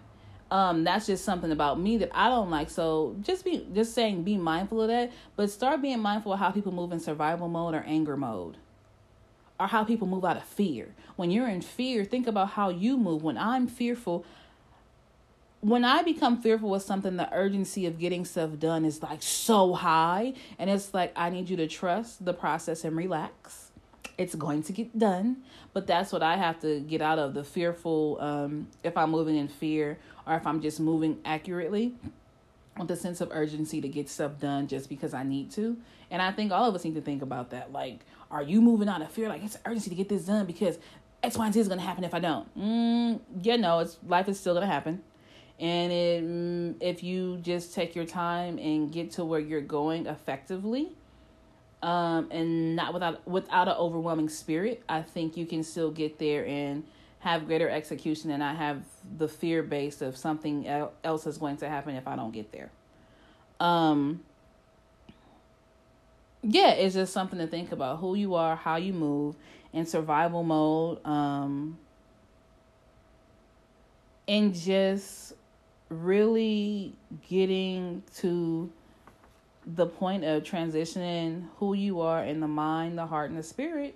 Um, 0.52 0.84
that's 0.84 1.06
just 1.06 1.24
something 1.24 1.52
about 1.52 1.80
me 1.80 1.98
that 1.98 2.10
I 2.14 2.28
don't 2.28 2.50
like. 2.50 2.70
So 2.70 3.16
just 3.22 3.46
be 3.46 3.66
just 3.74 3.94
saying 3.94 4.24
be 4.24 4.36
mindful 4.36 4.82
of 4.82 4.90
that, 4.90 5.12
but 5.38 5.50
start 5.50 5.82
being 5.82 6.00
mindful 6.00 6.34
of 6.34 6.40
how 6.40 6.52
people 6.52 6.74
move 6.74 6.92
in 6.92 7.00
survival 7.00 7.48
mode 7.48 7.74
or 7.74 7.84
anger 7.88 8.18
mode. 8.18 8.58
Or 9.58 9.68
how 9.68 9.84
people 9.84 10.08
move 10.08 10.26
out 10.26 10.38
of 10.38 10.44
fear. 10.44 10.96
When 11.16 11.30
you're 11.32 11.48
in 11.48 11.62
fear, 11.62 12.04
think 12.04 12.28
about 12.28 12.50
how 12.50 12.70
you 12.70 12.98
move. 12.98 13.24
When 13.24 13.38
I'm 13.38 13.68
fearful, 13.68 14.26
when 15.62 15.86
I 15.86 16.02
become 16.02 16.42
fearful 16.42 16.74
of 16.74 16.82
something, 16.82 17.18
the 17.18 17.32
urgency 17.32 17.86
of 17.86 18.00
getting 18.00 18.26
stuff 18.26 18.58
done 18.60 18.84
is 18.84 19.02
like 19.02 19.22
so 19.22 19.74
high. 19.74 20.34
And 20.58 20.70
it's 20.70 20.94
like, 20.94 21.14
I 21.16 21.30
need 21.30 21.50
you 21.50 21.58
to 21.58 21.68
trust 21.68 22.26
the 22.26 22.34
process 22.34 22.84
and 22.84 22.98
relax. 22.98 23.72
It's 24.18 24.36
going 24.36 24.64
to 24.64 24.74
get 24.74 24.98
done. 24.98 25.38
But 25.74 25.88
that's 25.88 26.12
what 26.12 26.24
I 26.24 26.36
have 26.36 26.60
to 26.62 26.80
get 26.82 27.02
out 27.02 27.20
of 27.20 27.34
the 27.34 27.44
fearful, 27.44 28.18
um, 28.20 28.68
if 28.84 28.98
I'm 28.98 29.12
moving 29.12 29.38
in 29.38 29.48
fear 29.48 30.00
or 30.28 30.36
if 30.36 30.46
I'm 30.46 30.62
just 30.62 30.80
moving 30.80 31.20
accurately 31.24 31.94
with 32.78 32.90
a 32.90 32.96
sense 32.96 33.22
of 33.22 33.30
urgency 33.32 33.82
to 33.82 33.88
get 33.88 34.10
stuff 34.10 34.40
done 34.40 34.68
just 34.68 34.90
because 34.90 35.14
I 35.14 35.24
need 35.24 35.52
to. 35.52 35.78
And 36.10 36.22
I 36.22 36.32
think 36.32 36.52
all 36.52 36.68
of 36.68 36.76
us 36.76 36.84
need 36.84 36.96
to 36.96 37.02
think 37.02 37.22
about 37.22 37.52
that. 37.52 37.72
Like, 37.72 38.00
are 38.32 38.42
you 38.42 38.62
moving 38.62 38.90
out 38.90 39.02
of 39.02 39.12
fear? 39.12 39.30
Like, 39.30 39.44
it's 39.44 39.58
urgency 39.66 39.92
to 39.92 39.96
get 39.96 40.10
this 40.10 40.26
done 40.26 40.46
because 40.46 40.80
X, 41.22 41.38
Y, 41.38 41.46
and 41.46 41.54
Z 41.54 41.60
is 41.60 41.68
going 41.68 41.80
to 41.80 41.86
happen 41.86 42.04
if 42.04 42.14
I 42.14 42.20
don't. 42.20 42.58
Mm, 42.58 43.20
yeah, 43.42 43.58
no, 43.58 43.80
it's 43.80 43.98
life 44.08 44.28
is 44.28 44.40
still 44.40 44.54
going 44.54 44.68
to 44.68 44.74
happen. 44.74 45.04
And 45.62 45.92
it, 45.92 46.24
mm, 46.24 46.76
if 46.82 47.04
you 47.04 47.38
just 47.38 47.74
take 47.74 47.96
your 47.96 48.06
time 48.06 48.58
and 48.58 48.92
get 48.92 49.12
to 49.12 49.24
where 49.24 49.40
you're 49.40 49.62
going 49.62 50.08
effectively, 50.08 50.90
um, 51.84 52.30
and 52.32 52.76
not 52.76 52.94
without 52.94 53.28
without 53.28 53.68
an 53.68 53.76
overwhelming 53.78 54.30
spirit, 54.30 54.84
I 54.90 55.02
think 55.02 55.38
you 55.38 55.46
can 55.46 55.64
still 55.64 55.92
get 55.92 56.20
there 56.20 56.46
and 56.46 56.84
have 57.20 57.46
greater 57.46 57.70
execution 57.70 58.32
and 58.32 58.44
I 58.44 58.54
have 58.54 58.84
the 59.18 59.28
fear 59.28 59.62
base 59.62 60.02
of 60.02 60.18
something 60.18 60.68
else 61.04 61.28
is 61.28 61.38
going 61.38 61.58
to 61.58 61.70
happen 61.70 61.96
if 61.96 62.08
I 62.08 62.16
don't 62.16 62.32
get 62.32 62.52
there. 62.52 62.72
Um 63.60 64.22
yeah, 66.44 66.72
it's 66.72 66.96
just 66.96 67.14
something 67.14 67.38
to 67.38 67.46
think 67.46 67.72
about 67.72 68.00
who 68.00 68.16
you 68.16 68.34
are, 68.34 68.56
how 68.56 68.78
you 68.78 68.94
move 68.94 69.36
in 69.72 69.86
survival 69.86 70.44
mode 70.44 71.06
um 71.06 71.78
and 74.28 74.56
just 74.56 75.34
really 75.92 76.94
getting 77.28 78.02
to 78.16 78.72
the 79.66 79.86
point 79.86 80.24
of 80.24 80.44
transitioning 80.44 81.48
who 81.58 81.74
you 81.74 82.02
are 82.02 82.24
in 82.24 82.40
the 82.40 82.48
mind, 82.48 82.98
the 82.98 83.06
heart, 83.06 83.30
and 83.30 83.38
the 83.38 83.44
spirit 83.44 83.96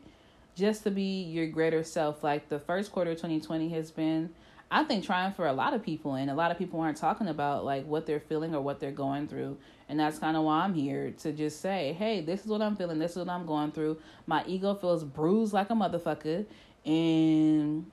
just 0.55 0.83
to 0.83 0.91
be 0.91 1.23
your 1.23 1.47
greater 1.47 1.83
self. 1.83 2.23
Like 2.23 2.49
the 2.49 2.59
first 2.59 2.91
quarter 2.91 3.11
of 3.11 3.17
2020 3.17 3.69
has 3.69 3.91
been, 3.91 4.29
I 4.69 4.83
think, 4.83 5.05
trying 5.05 5.33
for 5.33 5.47
a 5.47 5.53
lot 5.53 5.73
of 5.73 5.83
people, 5.83 6.15
and 6.15 6.29
a 6.29 6.35
lot 6.35 6.51
of 6.51 6.57
people 6.57 6.79
aren't 6.81 6.97
talking 6.97 7.27
about 7.27 7.65
like 7.65 7.85
what 7.85 8.05
they're 8.05 8.19
feeling 8.19 8.53
or 8.53 8.61
what 8.61 8.79
they're 8.79 8.91
going 8.91 9.27
through. 9.27 9.57
And 9.87 9.99
that's 9.99 10.19
kind 10.19 10.35
of 10.35 10.43
why 10.43 10.61
I'm 10.61 10.73
here 10.73 11.11
to 11.21 11.31
just 11.31 11.61
say, 11.61 11.93
hey, 11.93 12.21
this 12.21 12.41
is 12.41 12.47
what 12.47 12.61
I'm 12.61 12.75
feeling, 12.75 12.99
this 12.99 13.11
is 13.11 13.17
what 13.17 13.29
I'm 13.29 13.45
going 13.45 13.71
through. 13.71 13.97
My 14.27 14.43
ego 14.45 14.75
feels 14.75 15.03
bruised 15.03 15.53
like 15.53 15.69
a 15.69 15.73
motherfucker, 15.73 16.45
and 16.85 17.91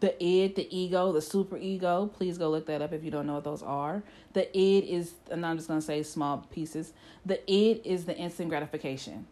the 0.00 0.22
id, 0.22 0.56
the 0.56 0.76
ego, 0.76 1.12
the 1.12 1.22
super 1.22 1.56
ego. 1.56 2.10
Please 2.12 2.38
go 2.38 2.50
look 2.50 2.66
that 2.66 2.82
up 2.82 2.92
if 2.92 3.02
you 3.02 3.10
don't 3.10 3.26
know 3.26 3.34
what 3.34 3.44
those 3.44 3.62
are. 3.62 4.02
The 4.34 4.56
id 4.56 4.84
is, 4.84 5.14
and 5.30 5.44
I'm 5.44 5.56
just 5.56 5.68
gonna 5.68 5.80
say 5.80 6.02
small 6.02 6.38
pieces. 6.50 6.92
The 7.24 7.40
id 7.50 7.82
is 7.84 8.04
the 8.04 8.16
instant 8.16 8.50
gratification. 8.50 9.26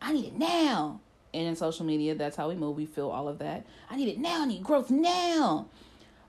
I 0.00 0.12
need 0.12 0.26
it 0.26 0.38
now. 0.38 1.00
And 1.34 1.48
in 1.48 1.56
social 1.56 1.84
media, 1.84 2.14
that's 2.14 2.36
how 2.36 2.48
we 2.48 2.54
move. 2.54 2.76
We 2.76 2.86
feel 2.86 3.10
all 3.10 3.28
of 3.28 3.38
that. 3.40 3.66
I 3.90 3.96
need 3.96 4.08
it 4.08 4.18
now. 4.18 4.42
I 4.42 4.46
need 4.46 4.62
growth 4.62 4.90
now. 4.90 5.66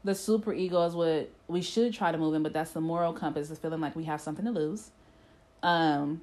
The 0.04 0.16
super 0.16 0.54
ego 0.54 0.86
is 0.86 0.94
what 0.96 1.30
we 1.48 1.62
should 1.62 1.94
try 1.94 2.12
to 2.12 2.18
move 2.18 2.34
in, 2.34 2.44
but 2.44 2.54
that's 2.54 2.72
the 2.72 2.82
moral 2.82 3.14
compass, 3.14 3.50
is 3.50 3.60
feeling 3.60 3.82
like 3.82 3.96
we 3.96 4.04
have 4.06 4.20
something 4.20 4.46
to 4.46 4.52
lose. 4.52 4.92
Um, 5.64 6.22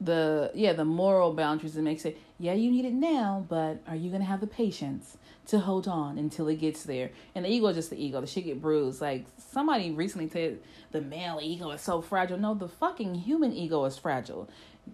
the 0.00 0.50
yeah 0.54 0.72
the 0.72 0.84
moral 0.84 1.32
boundaries 1.34 1.74
that 1.74 1.82
makes 1.82 2.04
it 2.04 2.16
yeah 2.38 2.54
you 2.54 2.70
need 2.70 2.84
it 2.84 2.92
now 2.94 3.44
but 3.48 3.82
are 3.86 3.96
you 3.96 4.10
gonna 4.10 4.24
have 4.24 4.40
the 4.40 4.46
patience 4.46 5.18
to 5.48 5.58
hold 5.58 5.88
on 5.88 6.18
until 6.18 6.46
it 6.48 6.56
gets 6.56 6.84
there? 6.84 7.10
And 7.34 7.44
the 7.44 7.50
ego 7.50 7.66
is 7.68 7.76
just 7.76 7.90
the 7.90 8.02
ego. 8.02 8.20
The 8.20 8.26
shit 8.26 8.44
get 8.44 8.62
bruised. 8.62 9.00
Like 9.00 9.24
somebody 9.38 9.90
recently 9.90 10.28
said 10.28 10.58
the 10.92 11.00
male 11.00 11.40
ego 11.42 11.70
is 11.70 11.80
so 11.80 12.00
fragile. 12.00 12.38
No 12.38 12.54
the 12.54 12.68
fucking 12.68 13.14
human 13.16 13.52
ego 13.52 13.84
is 13.86 13.98
fragile. 13.98 14.48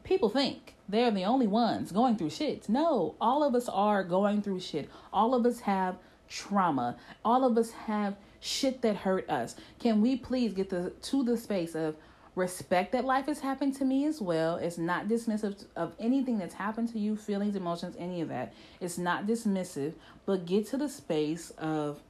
People 0.04 0.28
think 0.28 0.74
they're 0.88 1.10
the 1.10 1.24
only 1.24 1.46
ones 1.46 1.92
going 1.92 2.16
through 2.16 2.30
shit. 2.30 2.68
No 2.68 3.16
all 3.20 3.42
of 3.42 3.54
us 3.54 3.68
are 3.68 4.02
going 4.04 4.42
through 4.42 4.60
shit. 4.60 4.88
All 5.12 5.34
of 5.34 5.44
us 5.44 5.60
have 5.60 5.96
trauma. 6.28 6.96
All 7.24 7.44
of 7.44 7.58
us 7.58 7.72
have 7.72 8.16
shit 8.40 8.80
that 8.82 8.96
hurt 8.96 9.28
us. 9.28 9.56
Can 9.80 10.00
we 10.00 10.16
please 10.16 10.52
get 10.52 10.70
the 10.70 10.90
to 10.90 11.24
the 11.24 11.36
space 11.36 11.74
of 11.74 11.96
respect 12.34 12.92
that 12.92 13.04
life 13.04 13.26
has 13.26 13.40
happened 13.40 13.74
to 13.76 13.84
me 13.84 14.06
as 14.06 14.20
well. 14.20 14.56
It's 14.56 14.78
not 14.78 15.08
dismissive 15.08 15.64
of 15.76 15.94
anything 15.98 16.38
that's 16.38 16.54
happened 16.54 16.92
to 16.92 16.98
you, 16.98 17.16
feelings, 17.16 17.54
emotions, 17.56 17.96
any 17.98 18.20
of 18.20 18.28
that. 18.28 18.52
It's 18.80 18.98
not 18.98 19.26
dismissive, 19.26 19.94
but 20.26 20.46
get 20.46 20.66
to 20.68 20.76
the 20.76 20.88
space 20.88 21.50
of 21.58 22.00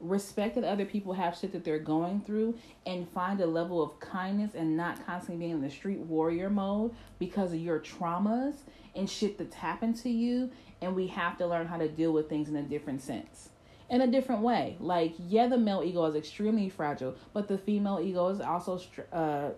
respect 0.00 0.54
that 0.54 0.64
other 0.64 0.84
people 0.84 1.12
have 1.12 1.36
shit 1.36 1.52
that 1.52 1.64
they're 1.64 1.78
going 1.78 2.20
through 2.20 2.56
and 2.86 3.08
find 3.10 3.40
a 3.40 3.46
level 3.46 3.82
of 3.82 3.98
kindness 3.98 4.54
and 4.54 4.76
not 4.76 5.04
constantly 5.04 5.44
being 5.44 5.56
in 5.56 5.60
the 5.60 5.70
street 5.70 5.98
warrior 5.98 6.48
mode 6.48 6.94
because 7.18 7.52
of 7.52 7.58
your 7.58 7.80
traumas 7.80 8.54
and 8.94 9.10
shit 9.10 9.38
that's 9.38 9.56
happened 9.56 9.96
to 9.96 10.08
you. 10.08 10.50
And 10.80 10.94
we 10.94 11.08
have 11.08 11.36
to 11.38 11.46
learn 11.46 11.66
how 11.66 11.78
to 11.78 11.88
deal 11.88 12.12
with 12.12 12.28
things 12.28 12.48
in 12.48 12.56
a 12.56 12.62
different 12.62 13.02
sense 13.02 13.50
in 13.90 14.02
a 14.02 14.06
different 14.06 14.42
way. 14.42 14.76
Like, 14.80 15.14
yeah, 15.18 15.48
the 15.48 15.56
male 15.56 15.82
ego 15.82 16.04
is 16.04 16.14
extremely 16.14 16.68
fragile, 16.68 17.16
but 17.32 17.48
the 17.48 17.56
female 17.56 18.00
ego 18.02 18.28
is 18.28 18.40
also 18.40 18.80
uh, 19.12 19.50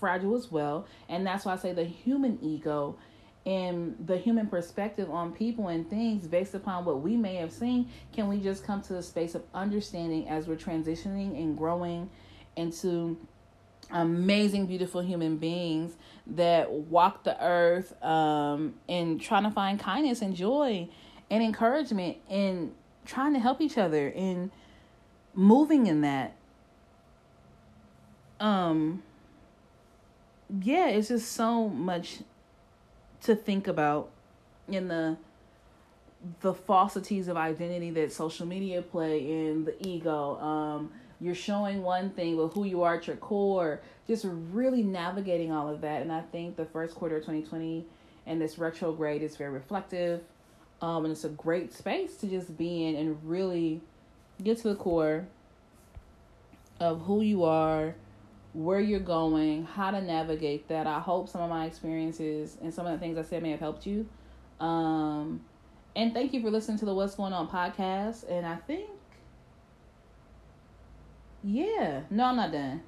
fragile 0.00 0.34
as 0.34 0.50
well. 0.50 0.86
And 1.08 1.26
that's 1.26 1.44
why 1.44 1.52
I 1.52 1.56
say 1.56 1.72
the 1.72 1.84
human 1.84 2.38
ego 2.42 2.96
and 3.46 3.96
the 4.04 4.18
human 4.18 4.46
perspective 4.46 5.10
on 5.10 5.32
people 5.32 5.68
and 5.68 5.88
things 5.88 6.26
based 6.26 6.54
upon 6.54 6.84
what 6.84 7.00
we 7.00 7.16
may 7.16 7.36
have 7.36 7.52
seen, 7.52 7.88
can 8.12 8.28
we 8.28 8.38
just 8.38 8.64
come 8.64 8.82
to 8.82 8.92
the 8.92 9.02
space 9.02 9.34
of 9.34 9.42
understanding 9.54 10.28
as 10.28 10.46
we're 10.46 10.56
transitioning 10.56 11.40
and 11.40 11.56
growing 11.56 12.10
into 12.56 13.16
amazing, 13.92 14.66
beautiful 14.66 15.00
human 15.00 15.36
beings 15.36 15.96
that 16.26 16.70
walk 16.70 17.24
the 17.24 17.42
earth 17.42 18.00
um, 18.02 18.74
and 18.88 19.20
trying 19.20 19.44
to 19.44 19.50
find 19.50 19.80
kindness 19.80 20.22
and 20.22 20.36
joy 20.36 20.88
and 21.30 21.42
encouragement 21.42 22.18
and 22.28 22.72
trying 23.06 23.32
to 23.32 23.40
help 23.40 23.60
each 23.60 23.78
other 23.78 24.12
and 24.14 24.50
moving 25.34 25.86
in 25.86 26.02
that. 26.02 26.36
Um, 28.38 29.02
yeah, 30.62 30.88
it's 30.88 31.08
just 31.08 31.32
so 31.32 31.68
much 31.68 32.18
to 33.22 33.34
think 33.34 33.68
about 33.68 34.10
in 34.68 34.88
the 34.88 35.16
the 36.40 36.52
falsities 36.52 37.28
of 37.28 37.36
identity 37.36 37.90
that 37.90 38.12
social 38.12 38.46
media 38.46 38.82
play 38.82 39.20
in 39.20 39.64
the 39.64 39.74
ego. 39.86 40.38
Um, 40.38 40.92
you're 41.18 41.34
showing 41.34 41.82
one 41.82 42.10
thing, 42.10 42.36
but 42.36 42.48
who 42.48 42.64
you 42.64 42.82
are 42.82 42.96
at 42.96 43.06
your 43.06 43.16
core, 43.16 43.80
just 44.06 44.26
really 44.28 44.82
navigating 44.82 45.50
all 45.50 45.68
of 45.68 45.80
that. 45.80 46.02
And 46.02 46.12
I 46.12 46.20
think 46.20 46.56
the 46.56 46.66
first 46.66 46.94
quarter 46.94 47.16
of 47.16 47.22
2020 47.22 47.86
and 48.26 48.40
this 48.40 48.58
retrograde 48.58 49.22
is 49.22 49.36
very 49.36 49.50
reflective. 49.50 50.22
Um, 50.82 51.04
and 51.04 51.12
it's 51.12 51.24
a 51.24 51.30
great 51.30 51.72
space 51.72 52.16
to 52.16 52.26
just 52.26 52.56
be 52.56 52.86
in 52.86 52.96
and 52.96 53.18
really 53.24 53.80
get 54.42 54.58
to 54.58 54.68
the 54.68 54.74
core 54.74 55.26
of 56.78 57.02
who 57.02 57.20
you 57.20 57.44
are, 57.44 57.94
where 58.52 58.80
you're 58.80 58.98
going, 58.98 59.64
how 59.64 59.90
to 59.90 60.00
navigate 60.00 60.68
that. 60.68 60.86
I 60.86 60.98
hope 60.98 61.28
some 61.28 61.40
of 61.40 61.50
my 61.50 61.66
experiences 61.66 62.56
and 62.62 62.72
some 62.74 62.86
of 62.86 62.92
the 62.92 62.98
things 62.98 63.16
I 63.16 63.22
said 63.22 63.42
may 63.42 63.50
have 63.50 63.60
helped 63.60 63.86
you. 63.86 64.06
Um, 64.58 65.40
and 65.94 66.12
thank 66.12 66.32
you 66.32 66.42
for 66.42 66.50
listening 66.50 66.78
to 66.78 66.84
the 66.84 66.94
What's 66.94 67.14
Going 67.14 67.32
On 67.32 67.48
podcast. 67.48 68.28
And 68.28 68.44
I 68.44 68.56
think, 68.56 68.90
yeah, 71.44 72.02
no, 72.10 72.24
I'm 72.24 72.36
not 72.36 72.52
done. 72.52 72.82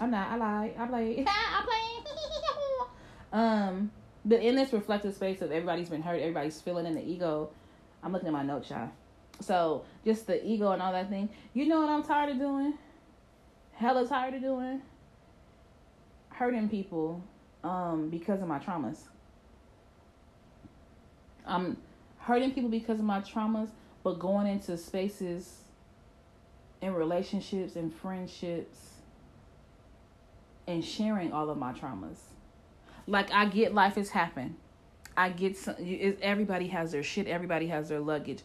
I'm 0.00 0.10
not. 0.10 0.28
I 0.28 0.36
lie. 0.36 0.72
I 0.78 0.86
play. 0.86 1.24
I 1.28 1.62
play. 1.64 2.88
um, 3.38 3.90
but 4.24 4.40
in 4.40 4.54
this 4.54 4.72
reflective 4.72 5.14
space 5.14 5.42
of 5.42 5.52
everybody's 5.52 5.90
been 5.90 6.02
hurt, 6.02 6.20
everybody's 6.20 6.60
feeling 6.60 6.86
in 6.86 6.94
the 6.94 7.04
ego. 7.04 7.50
I'm 8.02 8.12
looking 8.12 8.28
at 8.28 8.32
my 8.32 8.42
notes, 8.42 8.70
y'all. 8.70 8.90
So 9.40 9.84
just 10.04 10.26
the 10.26 10.44
ego 10.44 10.72
and 10.72 10.80
all 10.80 10.92
that 10.92 11.10
thing. 11.10 11.28
You 11.52 11.66
know 11.66 11.80
what 11.80 11.90
I'm 11.90 12.02
tired 12.02 12.30
of 12.30 12.38
doing? 12.38 12.74
Hella 13.74 14.06
tired 14.06 14.34
of 14.34 14.40
doing 14.40 14.82
hurting 16.42 16.68
people 16.68 17.22
um, 17.62 18.08
because 18.10 18.42
of 18.42 18.48
my 18.48 18.58
traumas. 18.58 18.98
I'm 21.46 21.76
hurting 22.18 22.52
people 22.52 22.68
because 22.68 22.98
of 22.98 23.04
my 23.04 23.20
traumas, 23.20 23.68
but 24.02 24.18
going 24.18 24.48
into 24.48 24.76
spaces 24.76 25.58
and 26.80 26.96
relationships 26.96 27.76
and 27.76 27.94
friendships 27.94 28.76
and 30.66 30.84
sharing 30.84 31.32
all 31.32 31.48
of 31.48 31.58
my 31.58 31.72
traumas. 31.74 32.18
Like 33.06 33.30
I 33.30 33.46
get 33.46 33.72
life 33.72 33.94
has 33.94 34.10
happened. 34.10 34.56
I 35.16 35.28
get 35.28 35.56
some, 35.56 35.76
everybody 36.20 36.66
has 36.68 36.90
their 36.90 37.04
shit, 37.04 37.28
everybody 37.28 37.68
has 37.68 37.88
their 37.88 38.00
luggage. 38.00 38.40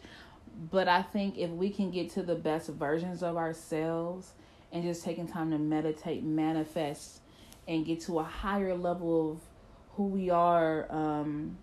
But 0.70 0.86
I 0.86 1.02
think 1.02 1.36
if 1.36 1.50
we 1.50 1.68
can 1.70 1.90
get 1.90 2.10
to 2.10 2.22
the 2.22 2.36
best 2.36 2.68
versions 2.68 3.24
of 3.24 3.36
ourselves 3.36 4.34
and 4.70 4.84
just 4.84 5.02
taking 5.02 5.26
time 5.26 5.50
to 5.50 5.58
meditate, 5.58 6.22
manifest, 6.22 7.22
and 7.68 7.84
get 7.84 8.00
to 8.00 8.18
a 8.18 8.24
higher 8.24 8.74
level 8.74 9.32
of 9.32 9.40
who 9.94 10.06
we 10.06 10.30
are 10.30 10.90
um, 10.90 11.58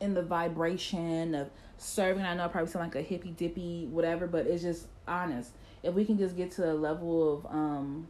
in 0.00 0.14
the 0.14 0.22
vibration 0.22 1.34
of 1.34 1.50
serving. 1.76 2.24
I 2.24 2.34
know 2.34 2.46
I 2.46 2.48
probably 2.48 2.70
sound 2.70 2.86
like 2.86 2.96
a 2.96 3.06
hippy 3.06 3.30
dippy, 3.30 3.86
whatever, 3.90 4.26
but 4.26 4.46
it's 4.46 4.62
just 4.62 4.86
honest. 5.06 5.52
If 5.82 5.94
we 5.94 6.04
can 6.04 6.18
just 6.18 6.36
get 6.36 6.50
to 6.52 6.72
a 6.72 6.74
level 6.74 7.34
of 7.34 7.46
um, 7.46 8.08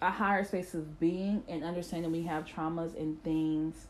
a 0.00 0.10
higher 0.10 0.42
space 0.42 0.74
of 0.74 0.98
being 0.98 1.42
and 1.48 1.62
understanding 1.62 2.10
we 2.10 2.22
have 2.22 2.46
traumas 2.46 2.98
and 2.98 3.22
things 3.22 3.86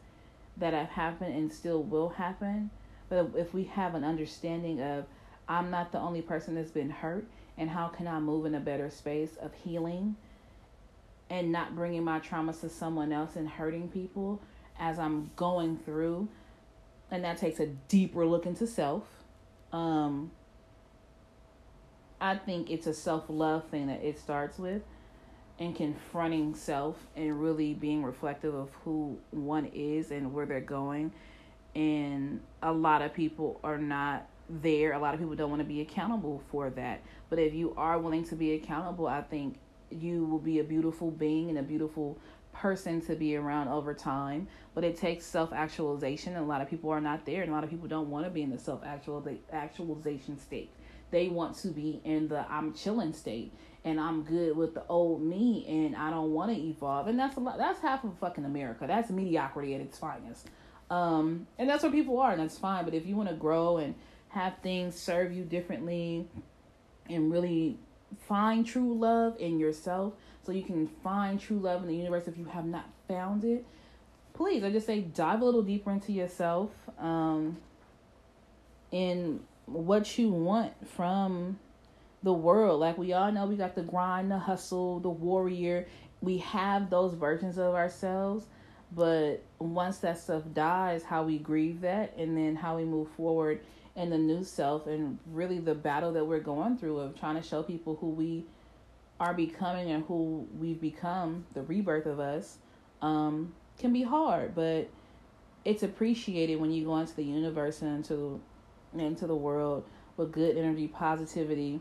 that 0.57 0.75
have 0.75 0.89
happened 0.89 1.35
and 1.35 1.53
still 1.53 1.83
will 1.83 2.09
happen, 2.09 2.71
but 3.09 3.31
if 3.37 3.55
we 3.55 3.65
have 3.65 3.95
an 3.95 4.03
understanding 4.03 4.83
of 4.83 5.07
I'm 5.49 5.71
not 5.71 5.93
the 5.93 6.01
only 6.01 6.23
person 6.23 6.57
that's 6.57 6.73
been 6.73 6.91
hurt, 6.91 7.25
and 7.57 7.71
how 7.71 7.87
can 7.87 8.09
I 8.09 8.19
move 8.19 8.47
in 8.47 8.55
a 8.55 8.61
better 8.61 8.91
space 8.91 9.37
of 9.41 9.55
healing 9.55 10.17
and 11.31 11.51
not 11.53 11.75
bringing 11.75 12.05
my 12.05 12.21
traumas 12.21 12.61
to 12.61 12.69
someone 12.69 13.13
else 13.13 13.37
and 13.37 13.49
hurting 13.49 13.89
people 13.89 14.41
as 14.79 14.99
I'm 14.99 15.31
going 15.37 15.79
through. 15.79 16.29
And 17.11 17.25
that 17.25 17.39
takes 17.39 17.61
a 17.61 17.67
deeper 17.67 18.27
look 18.27 18.47
into 18.47 18.67
self. 18.67 19.05
Um, 19.73 20.31
I 22.21 22.37
think 22.37 22.71
it's 22.71 22.87
a 22.87 22.95
self 22.95 23.25
love 23.29 23.65
thing 23.69 23.89
that 23.89 24.03
it 24.03 24.19
starts 24.19 24.59
with 24.59 24.83
and 25.59 25.75
confronting 25.75 26.55
self 26.55 26.97
and 27.17 27.41
really 27.41 27.75
being 27.75 28.03
reflective 28.03 28.55
of 28.55 28.71
who 28.85 29.19
one 29.31 29.67
is 29.75 30.11
and 30.11 30.33
where 30.33 30.47
they're 30.47 30.61
going. 30.61 31.13
And 31.75 32.41
a 32.63 32.73
lot 32.73 33.03
of 33.03 33.13
people 33.15 33.61
are 33.63 33.79
not 33.79 34.29
there. 34.49 34.93
A 34.93 34.99
lot 34.99 35.15
of 35.15 35.21
people 35.21 35.35
don't 35.35 35.51
want 35.51 35.61
to 35.61 35.69
be 35.69 35.81
accountable 35.81 36.43
for 36.51 36.71
that. 36.71 37.03
But 37.29 37.39
if 37.39 37.55
you 37.55 37.75
are 37.77 37.99
willing 37.99 38.25
to 38.25 38.35
be 38.35 38.55
accountable, 38.55 39.07
I 39.07 39.23
think 39.23 39.57
you 39.91 40.25
will 40.25 40.39
be 40.39 40.59
a 40.59 40.65
beautiful 40.65 41.11
being 41.11 41.49
and 41.49 41.59
a 41.59 41.63
beautiful 41.63 42.19
person 42.53 43.01
to 43.03 43.15
be 43.15 43.37
around 43.37 43.69
over 43.69 43.95
time. 43.95 44.49
But 44.75 44.85
it 44.85 44.97
takes 44.97 45.25
self-actualization 45.27 46.35
and 46.35 46.45
a 46.45 46.49
lot 46.49 46.61
of 46.61 46.69
people 46.69 46.91
are 46.91 47.01
not 47.01 47.25
there 47.25 47.43
and 47.43 47.51
a 47.51 47.55
lot 47.55 47.65
of 47.65 47.71
people 47.71 47.89
don't 47.89 48.11
want 48.11 48.25
to 48.25 48.31
be 48.31 48.43
in 48.43 48.51
the 48.51 48.59
self-actualization 48.59 50.39
state. 50.39 50.71
They 51.11 51.29
want 51.29 51.57
to 51.59 51.69
be 51.69 52.01
in 52.05 52.29
the 52.29 52.45
i'm 52.51 52.75
chilling 52.75 53.13
state 53.13 53.53
and 53.85 54.01
i'm 54.01 54.23
good 54.23 54.57
with 54.57 54.75
the 54.75 54.83
old 54.89 55.23
me 55.23 55.65
and 55.69 55.95
i 55.95 56.11
don't 56.11 56.33
want 56.33 56.53
to 56.53 56.61
evolve. 56.61 57.07
And 57.07 57.19
that's 57.19 57.37
a 57.37 57.41
lot 57.41 57.59
that's 57.59 57.81
half 57.81 58.05
of 58.05 58.19
fucking 58.19 58.45
america. 58.45 58.87
That's 58.87 59.11
mediocrity 59.11 59.75
at 59.75 59.81
its 59.81 59.99
finest. 59.99 60.49
Um 60.91 61.47
and 61.59 61.69
that's 61.71 61.83
where 61.83 61.93
people 61.93 62.19
are 62.19 62.33
and 62.33 62.41
that's 62.41 62.59
fine. 62.59 62.85
But 62.85 62.95
if 62.95 63.07
you 63.07 63.17
want 63.17 63.29
to 63.29 63.35
grow 63.35 63.79
and 63.79 63.95
have 64.29 64.59
things 64.63 64.95
serve 64.97 65.33
you 65.33 65.45
differently 65.45 66.29
and 67.09 67.31
really 67.31 67.79
find 68.29 68.67
true 68.67 68.97
love 68.97 69.37
in 69.39 69.59
yourself 69.59 70.15
so 70.45 70.53
you 70.53 70.63
can 70.63 70.87
find 70.87 71.41
true 71.41 71.59
love 71.59 71.83
in 71.83 71.89
the 71.89 71.97
universe 71.97 72.29
if 72.29 72.39
you 72.39 72.45
have 72.47 72.65
not 72.67 72.89
found 73.09 73.45
it. 73.45 73.65
Please 74.35 74.63
i 74.65 74.71
just 74.71 74.87
say 74.87 75.01
dive 75.01 75.41
a 75.41 75.45
little 75.45 75.63
deeper 75.63 75.91
into 75.91 76.13
yourself 76.13 76.71
um 76.99 77.57
in 78.93 79.41
what 79.65 80.19
you 80.19 80.31
want 80.31 80.73
from 80.89 81.59
the 82.23 82.33
world. 82.33 82.81
Like 82.81 82.99
we 82.99 83.13
all 83.13 83.33
know 83.33 83.47
we 83.47 83.57
got 83.57 83.75
the 83.75 83.83
grind 83.83 84.31
the 84.31 84.39
hustle 84.39 85.01
the 85.01 85.11
warrior. 85.11 85.87
We 86.21 86.39
have 86.39 86.91
those 86.91 87.15
versions 87.15 87.59
of 87.59 87.75
ourselves 87.75 88.47
but 88.95 89.43
once 89.59 89.99
that 89.99 90.19
stuff 90.19 90.43
dies, 90.55 91.03
how 91.03 91.25
we 91.25 91.39
grieve 91.39 91.81
that, 91.81 92.17
and 92.17 92.37
then 92.37 92.55
how 92.57 92.77
we 92.77 92.85
move 92.85 93.09
forward 93.17 93.61
in 93.97 94.11
the 94.11 94.19
new 94.19 94.45
self, 94.45 94.87
and 94.87 95.19
really 95.33 95.59
the 95.59 95.75
battle 95.75 96.13
that 96.13 96.25
we're 96.25 96.41
going 96.41 96.77
through 96.77 96.99
of 96.99 97.19
trying 97.19 97.37
to 97.37 97.43
show 97.43 97.63
people 97.63 97.97
who 97.97 98.09
we 98.11 98.45
are 99.19 99.33
becoming 99.33 99.91
and 99.91 100.05
who 100.05 100.47
we've 100.59 100.81
become, 100.81 101.47
the 101.55 101.63
rebirth 101.63 102.07
of 102.07 102.21
us, 102.21 102.59
um, 103.01 103.55
can 103.79 103.93
be 103.93 104.03
hard, 104.03 104.55
but 104.55 104.89
it's 105.65 105.83
appreciated 105.83 106.61
when 106.61 106.71
you 106.71 106.85
go 106.85 106.97
into 106.97 107.15
the 107.17 107.25
universe 107.25 107.83
and 107.83 107.97
into 107.97 108.41
into 108.97 109.27
the 109.27 109.35
world 109.35 109.85
with 110.17 110.33
good 110.33 110.57
energy, 110.57 110.89
positivity, 110.89 111.81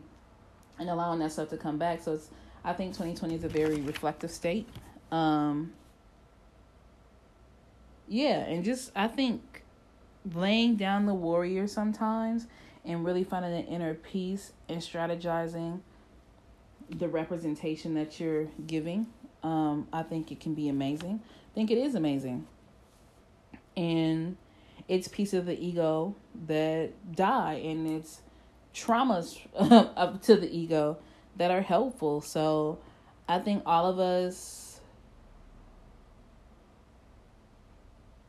and 0.78 0.90
allowing 0.90 1.18
that 1.20 1.32
stuff 1.32 1.48
to 1.48 1.56
come 1.56 1.78
back. 1.78 2.02
So 2.02 2.14
it's 2.14 2.30
I 2.64 2.72
think 2.72 2.92
2020 2.92 3.36
is 3.36 3.44
a 3.44 3.48
very 3.48 3.80
reflective 3.80 4.30
state. 4.30 4.68
Um, 5.12 5.72
yeah, 8.08 8.40
and 8.40 8.64
just 8.64 8.90
I 8.94 9.08
think 9.08 9.62
laying 10.34 10.76
down 10.76 11.06
the 11.06 11.14
warrior 11.14 11.66
sometimes 11.66 12.46
and 12.84 13.04
really 13.04 13.24
finding 13.24 13.52
an 13.52 13.66
inner 13.66 13.94
peace 13.94 14.52
and 14.68 14.80
strategizing 14.80 15.80
the 16.90 17.08
representation 17.08 17.94
that 17.94 18.20
you're 18.20 18.46
giving. 18.66 19.06
Um, 19.42 19.88
I 19.92 20.02
think 20.02 20.30
it 20.30 20.40
can 20.40 20.54
be 20.54 20.68
amazing. 20.68 21.20
I 21.24 21.54
think 21.54 21.70
it 21.70 21.78
is 21.78 21.94
amazing. 21.94 22.46
And 23.76 24.36
it's 24.88 25.08
pieces 25.08 25.40
of 25.40 25.46
the 25.46 25.58
ego 25.58 26.14
that 26.46 26.90
die 27.14 27.54
and 27.54 27.90
it's 27.90 28.22
traumas 28.74 29.38
up 29.96 30.22
to 30.22 30.36
the 30.36 30.56
ego 30.56 30.98
that 31.36 31.50
are 31.50 31.62
helpful. 31.62 32.20
So 32.20 32.78
I 33.28 33.38
think 33.38 33.62
all 33.66 33.86
of 33.86 33.98
us 33.98 34.65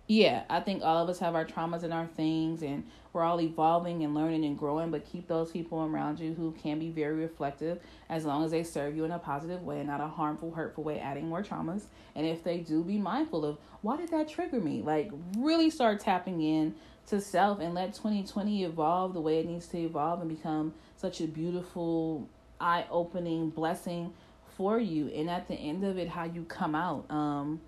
yeah, 0.07 0.43
I 0.49 0.61
think 0.61 0.83
all 0.83 1.03
of 1.03 1.09
us 1.09 1.19
have 1.19 1.35
our 1.35 1.43
traumas 1.43 1.83
and 1.83 1.93
our 1.93 2.07
things, 2.07 2.63
and 2.63 2.85
we're 3.11 3.23
all 3.23 3.41
evolving 3.41 4.05
and 4.05 4.15
learning 4.15 4.45
and 4.45 4.57
growing. 4.57 4.89
But 4.89 5.05
keep 5.05 5.27
those 5.27 5.51
people 5.51 5.83
around 5.83 6.19
you 6.19 6.33
who 6.33 6.53
can 6.53 6.79
be 6.79 6.89
very 6.89 7.15
reflective 7.15 7.79
as 8.09 8.23
long 8.23 8.45
as 8.45 8.51
they 8.51 8.63
serve 8.63 8.95
you 8.95 9.03
in 9.03 9.11
a 9.11 9.19
positive 9.19 9.63
way 9.63 9.79
and 9.79 9.87
not 9.87 9.99
a 9.99 10.07
harmful, 10.07 10.51
hurtful 10.51 10.85
way, 10.85 10.97
adding 10.99 11.27
more 11.27 11.43
traumas. 11.43 11.83
And 12.15 12.25
if 12.25 12.41
they 12.41 12.59
do, 12.59 12.85
be 12.85 12.97
mindful 12.97 13.43
of 13.43 13.57
why 13.81 13.97
did 13.97 14.09
that 14.11 14.29
trigger 14.29 14.61
me? 14.61 14.81
Like, 14.81 15.11
really 15.37 15.69
start 15.69 15.99
tapping 15.99 16.41
in 16.41 16.75
to 17.07 17.19
self 17.19 17.59
and 17.59 17.73
let 17.73 17.93
2020 17.93 18.63
evolve 18.63 19.13
the 19.13 19.21
way 19.21 19.39
it 19.39 19.45
needs 19.45 19.67
to 19.67 19.77
evolve 19.77 20.21
and 20.21 20.29
become 20.29 20.73
such 20.95 21.19
a 21.19 21.27
beautiful, 21.27 22.29
eye 22.61 22.85
opening 22.89 23.49
blessing 23.49 24.13
for 24.55 24.79
you. 24.79 25.09
And 25.09 25.29
at 25.29 25.49
the 25.49 25.55
end 25.55 25.83
of 25.83 25.97
it, 25.97 26.07
how 26.07 26.23
you 26.23 26.43
come 26.43 26.75
out. 26.75 27.05
Um, 27.11 27.59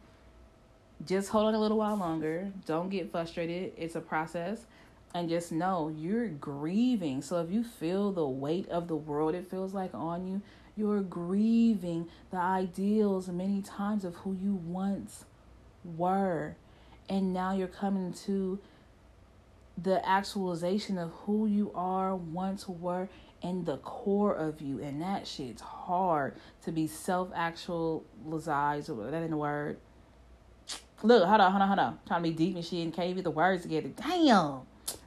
just 1.06 1.30
hold 1.30 1.48
on 1.48 1.54
a 1.54 1.60
little 1.60 1.78
while 1.78 1.96
longer. 1.96 2.52
Don't 2.66 2.90
get 2.90 3.12
frustrated. 3.12 3.74
It's 3.78 3.96
a 3.96 4.02
process. 4.02 4.66
And 5.14 5.30
just 5.30 5.52
know 5.52 5.94
you're 5.96 6.28
grieving. 6.28 7.22
So 7.22 7.42
if 7.42 7.52
you 7.52 7.64
feel 7.64 8.12
the 8.12 8.28
weight 8.28 8.70
of 8.70 8.88
the 8.88 8.96
world, 8.96 9.34
it 9.34 9.50
feels 9.50 9.74
like 9.74 9.94
on 9.94 10.28
you, 10.28 10.42
you're 10.76 11.02
grieving 11.02 12.08
the 12.32 12.38
ideals 12.38 13.28
many 13.28 13.62
times 13.62 14.06
of 14.06 14.16
who 14.16 14.34
you 14.34 14.54
once 14.54 15.26
were. 15.84 16.56
And 17.10 17.34
now 17.34 17.54
you're 17.54 17.68
coming 17.68 18.14
to 18.26 18.60
the 19.82 20.08
actualization 20.08 20.98
of 20.98 21.12
who 21.26 21.48
you 21.48 21.72
are, 21.74 22.16
once 22.16 22.68
were, 22.68 23.10
and 23.42 23.66
the 23.66 23.78
core 23.78 24.36
of 24.36 24.62
you. 24.62 24.80
And 24.80 25.02
that 25.02 25.26
shit's 25.26 25.62
hard 25.62 26.36
to 26.66 26.72
be 26.72 26.86
self 26.86 27.30
actualized, 27.34 28.06
that 28.90 29.24
in 29.24 29.32
the 29.32 29.38
word 29.38 29.78
Look, 31.02 31.24
hold 31.24 31.42
on, 31.42 31.52
hold 31.52 31.62
on, 31.62 31.68
hold 31.68 31.80
on. 31.80 32.00
trying 32.08 32.24
to 32.24 32.30
be 32.30 32.36
deep 32.36 32.56
and 32.56 32.66
shit 32.66 32.84
and 32.84 32.94
can't 32.94 33.10
even 33.10 33.24
the 33.24 33.32
words 33.32 33.64
together. 33.64 33.90
Damn. 33.90 34.62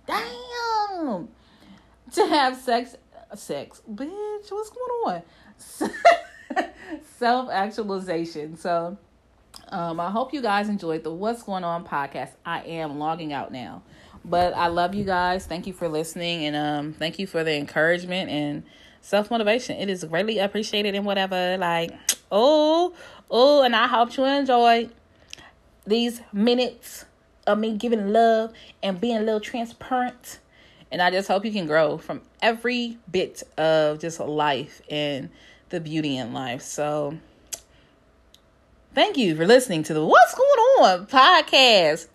Damn. 0.07 1.29
To 2.13 2.27
have 2.27 2.57
sex 2.57 2.97
sex. 3.35 3.83
Bitch, 3.91 4.51
what's 4.51 4.71
going 4.71 5.23
on? 5.81 6.65
Self 7.19 7.51
actualization. 7.51 8.57
So 8.57 8.99
um, 9.69 10.01
I 10.01 10.11
hope 10.11 10.33
you 10.33 10.43
guys 10.43 10.69
enjoyed 10.69 11.05
the 11.05 11.13
What's 11.13 11.43
Going 11.43 11.65
On 11.65 11.85
podcast. 11.85 12.31
I 12.45 12.61
am 12.63 12.99
logging 12.99 13.33
out 13.33 13.53
now. 13.53 13.83
But 14.25 14.55
I 14.55 14.69
love 14.69 14.95
you 14.95 15.05
guys. 15.05 15.47
Thank 15.47 15.67
you 15.67 15.73
for 15.73 15.89
listening 15.89 16.45
and 16.45 16.55
um 16.55 16.93
thank 16.93 17.19
you 17.19 17.27
for 17.27 17.43
the 17.43 17.57
encouragement 17.57 18.31
and 18.31 18.63
self 19.01 19.31
motivation. 19.31 19.77
It 19.77 19.91
is 19.91 20.05
greatly 20.05 20.39
appreciated 20.39 20.95
and 20.95 21.05
whatever. 21.05 21.57
Like, 21.59 21.91
oh, 22.31 22.95
oh, 23.31 23.63
and 23.63 23.75
I 23.75 23.89
hope 23.89 24.17
you 24.17 24.25
enjoy 24.25 24.89
these 25.87 26.21
minutes 26.33 27.05
of 27.47 27.59
me 27.59 27.77
giving 27.77 28.13
love 28.13 28.53
and 28.83 29.01
being 29.01 29.17
a 29.17 29.21
little 29.21 29.41
transparent. 29.41 30.39
And 30.91 31.01
I 31.01 31.11
just 31.11 31.29
hope 31.29 31.45
you 31.45 31.53
can 31.53 31.67
grow 31.67 31.99
from 31.99 32.21
every 32.41 32.99
bit 33.11 33.43
of 33.57 33.99
just 33.99 34.21
life 34.21 34.83
and 34.91 35.31
the 35.71 35.81
beauty 35.81 36.17
in 36.17 36.33
life. 36.33 36.63
So, 36.63 37.19
thank 38.95 39.17
you 39.17 39.35
for 39.35 39.47
listening 39.47 39.83
to 39.85 39.95
the 39.95 40.05
What's 40.05 40.35
Going 40.35 40.91
On 40.91 41.07
podcast 41.07 42.09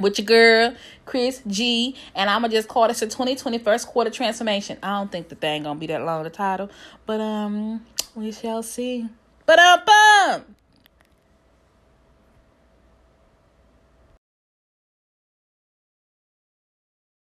with 0.00 0.18
your 0.18 0.24
girl, 0.24 0.74
Chris 1.04 1.42
G. 1.46 1.94
And 2.14 2.30
I'm 2.30 2.40
going 2.40 2.50
to 2.50 2.56
just 2.56 2.68
call 2.68 2.88
this 2.88 3.02
a 3.02 3.06
2020 3.06 3.58
first 3.58 3.88
quarter 3.88 4.10
transformation. 4.10 4.78
I 4.82 4.98
don't 4.98 5.12
think 5.12 5.28
the 5.28 5.34
thing 5.34 5.64
to 5.64 5.74
be 5.74 5.86
that 5.88 6.02
long, 6.02 6.22
the 6.24 6.30
title. 6.30 6.70
But, 7.06 7.20
um, 7.20 7.84
we 8.14 8.32
shall 8.32 8.62
see. 8.62 9.06
But, 9.44 9.58
um, 9.58 9.80
bum. 9.86 10.56